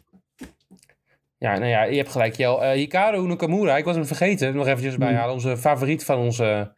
Ja, 1.39 1.53
nou 1.59 1.67
ja, 1.67 1.83
je 1.83 1.97
hebt 1.97 2.11
gelijk. 2.11 2.35
Jel. 2.37 2.65
Eh 2.65 2.73
Hikaru 2.73 3.27
Nakamura, 3.27 3.77
ik 3.77 3.85
was 3.85 3.95
hem 3.97 4.05
vergeten. 4.07 4.55
Nog 4.55 4.67
eventjes 4.67 4.95
Hmm. 4.95 5.05
bijhalen. 5.05 5.35
Onze 5.35 5.57
favoriet 5.57 6.05
van, 6.05 6.19
onze, 6.19 6.75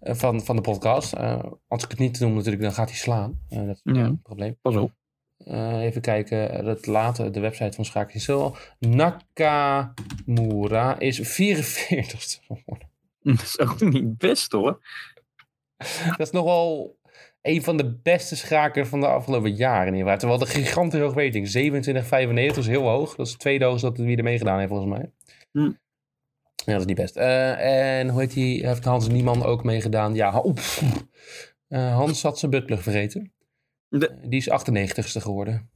van, 0.00 0.42
van 0.42 0.56
de 0.56 0.62
podcast. 0.62 1.12
Eh, 1.12 1.44
als 1.68 1.84
ik 1.84 1.90
het 1.90 1.98
niet 1.98 2.20
noem 2.20 2.34
natuurlijk, 2.34 2.62
dan 2.62 2.72
gaat 2.72 2.88
hij 2.88 2.98
slaan. 2.98 3.40
Eh, 3.48 3.58
dat 3.66 3.68
is 3.68 3.80
Ja. 3.94 4.04
een 4.04 4.22
probleem. 4.22 4.56
Pas 4.62 4.76
op. 4.76 4.92
Eh, 5.36 5.82
even 5.82 6.00
kijken. 6.00 6.66
Het 6.66 6.86
later, 6.86 7.32
de 7.32 7.40
website 7.40 7.72
van 7.72 7.84
Schaak 7.84 8.12
is. 8.12 8.28
Nakamura 8.78 10.98
is 10.98 11.20
44ste 11.20 12.40
geworden. 12.46 12.88
Dat 13.22 13.42
is 13.42 13.58
ook 13.58 13.80
niet 13.80 14.18
best 14.18 14.52
hoor. 14.52 14.80
Dat 16.08 16.20
is 16.26 16.30
nogal 16.30 16.96
een 17.42 17.62
van 17.62 17.76
de 17.76 17.94
beste 18.02 18.36
schakers 18.36 18.88
van 18.88 19.00
de 19.00 19.06
afgelopen 19.06 19.54
jaren. 19.54 19.96
geval. 19.96 20.16
Terwijl 20.16 20.38
de 20.38 20.46
gigantisch 20.46 21.00
hoog 21.00 21.14
rating. 21.14 21.48
27,95 21.48 22.58
is 22.58 22.66
heel 22.66 22.88
hoog. 22.88 23.14
Dat 23.14 23.26
is 23.26 23.32
het 23.32 23.40
tweede 23.40 23.64
hoogste 23.64 23.86
dat 23.88 23.96
wie 23.96 24.16
er 24.16 24.22
meegedaan 24.22 24.58
heeft 24.58 24.70
volgens 24.70 24.90
mij. 24.98 25.10
Hm. 25.52 25.70
Ja, 26.64 26.72
dat 26.72 26.80
is 26.80 26.86
niet 26.86 26.96
best. 26.96 27.16
Eh, 27.16 27.98
en 27.98 28.08
hoe 28.08 28.20
heet 28.20 28.32
die? 28.32 28.66
Heeft 28.66 28.84
Hans 28.84 29.08
Nieman 29.08 29.42
ook 29.44 29.64
meegedaan? 29.64 30.14
Ja. 30.14 30.42
Eh, 31.68 31.94
Hans 31.94 32.22
had 32.22 32.38
zijn 32.38 32.50
buttplug 32.50 32.82
vergeten. 32.82 33.32
De- 33.88 34.08
Eh, 34.08 34.16
die 34.28 34.38
is 34.40 34.48
98ste 34.50 35.20
geworden. 35.20 35.70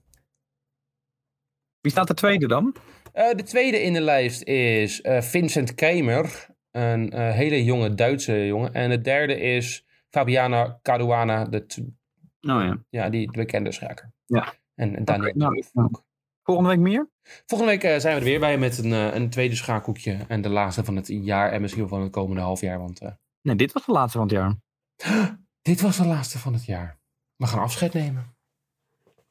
Wie 1.80 1.90
staat 1.92 2.06
de 2.08 2.14
tweede 2.14 2.46
dan? 2.46 2.74
De 3.12 3.42
tweede 3.44 3.82
in 3.82 3.92
de 3.92 4.00
lijst 4.00 4.42
is 4.42 5.00
Vincent 5.20 5.74
Keimer. 5.74 6.46
Een 6.70 7.14
hele 7.32 7.64
jonge 7.64 7.94
Duitse 7.94 8.46
jongen. 8.46 8.72
En 8.74 8.90
de 8.90 9.00
derde 9.00 9.40
is 9.40 9.84
Fabiana 10.10 10.78
Caruana. 10.82 11.44
De 11.44 11.66
t- 11.66 11.78
Oh 11.78 12.62
ja. 12.62 12.78
ja, 12.90 13.08
die 13.10 13.30
bekende 13.30 13.72
schaker. 13.72 14.12
Ja. 14.26 14.54
En, 14.74 14.96
en 14.96 15.04
Daniel 15.04 15.32
nou, 15.34 15.62
nou. 15.72 15.90
Volgende 16.46 16.70
week 16.70 16.78
meer? 16.78 17.08
Volgende 17.46 17.72
week 17.72 17.82
eh, 17.82 18.00
zijn 18.00 18.14
we 18.14 18.20
er 18.20 18.26
weer 18.26 18.40
bij 18.40 18.58
met 18.58 18.78
een, 18.78 18.92
eh, 18.92 19.14
een 19.14 19.30
tweede 19.30 19.54
schaakhoekje. 19.54 20.18
En 20.28 20.42
de 20.42 20.48
laatste 20.48 20.84
van 20.84 20.96
het 20.96 21.06
jaar 21.06 21.52
en 21.52 21.60
misschien 21.60 21.82
wel 21.82 21.90
van 21.90 22.02
het 22.02 22.12
komende 22.12 22.40
half 22.42 22.60
jaar. 22.60 22.78
Want 22.78 23.00
eh, 23.00 23.10
Nee, 23.42 23.56
dit 23.56 23.72
was 23.72 23.86
de 23.86 23.92
laatste 23.92 24.18
van 24.18 24.26
het 24.28 24.36
jaar. 24.36 24.54
dit 25.62 25.80
was 25.80 25.96
de 25.96 26.06
laatste 26.06 26.38
van 26.38 26.52
het 26.52 26.64
jaar. 26.64 26.98
We 27.36 27.46
gaan 27.46 27.60
afscheid 27.60 27.92
nemen. 27.92 28.34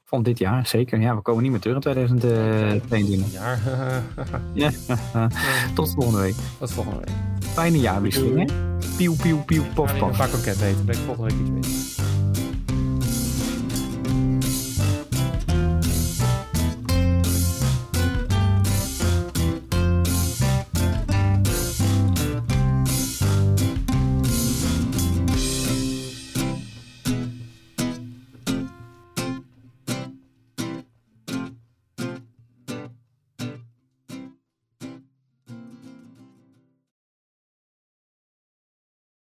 Van 0.03 0.23
dit 0.23 0.37
jaar, 0.37 0.67
zeker. 0.67 0.99
Ja, 0.99 1.15
we 1.15 1.21
komen 1.21 1.43
niet 1.43 1.51
meer 1.51 1.61
terug 1.61 1.75
in 1.75 1.81
2022. 1.81 3.31
Jaar. 3.31 3.59
Ja. 4.53 4.71
Tot 5.75 5.93
volgende 5.93 6.19
week. 6.19 6.35
Tot 6.59 6.71
volgende 6.71 6.99
week. 6.99 7.15
Fijne 7.39 7.79
jaarwisseling, 7.79 8.37
hè? 8.39 8.45
Pieuw, 8.97 9.15
pieuw, 9.15 9.43
pieuw, 9.43 9.63
pof, 9.73 9.91
ga 9.91 9.97
pof. 9.97 10.09
een 10.09 10.17
paar 10.17 10.67
eten. 10.67 10.85
Ben 10.85 10.95
ik 10.95 11.01
volgende 11.01 11.35
week 11.35 11.39
iets 11.39 11.53
beter. 11.53 11.94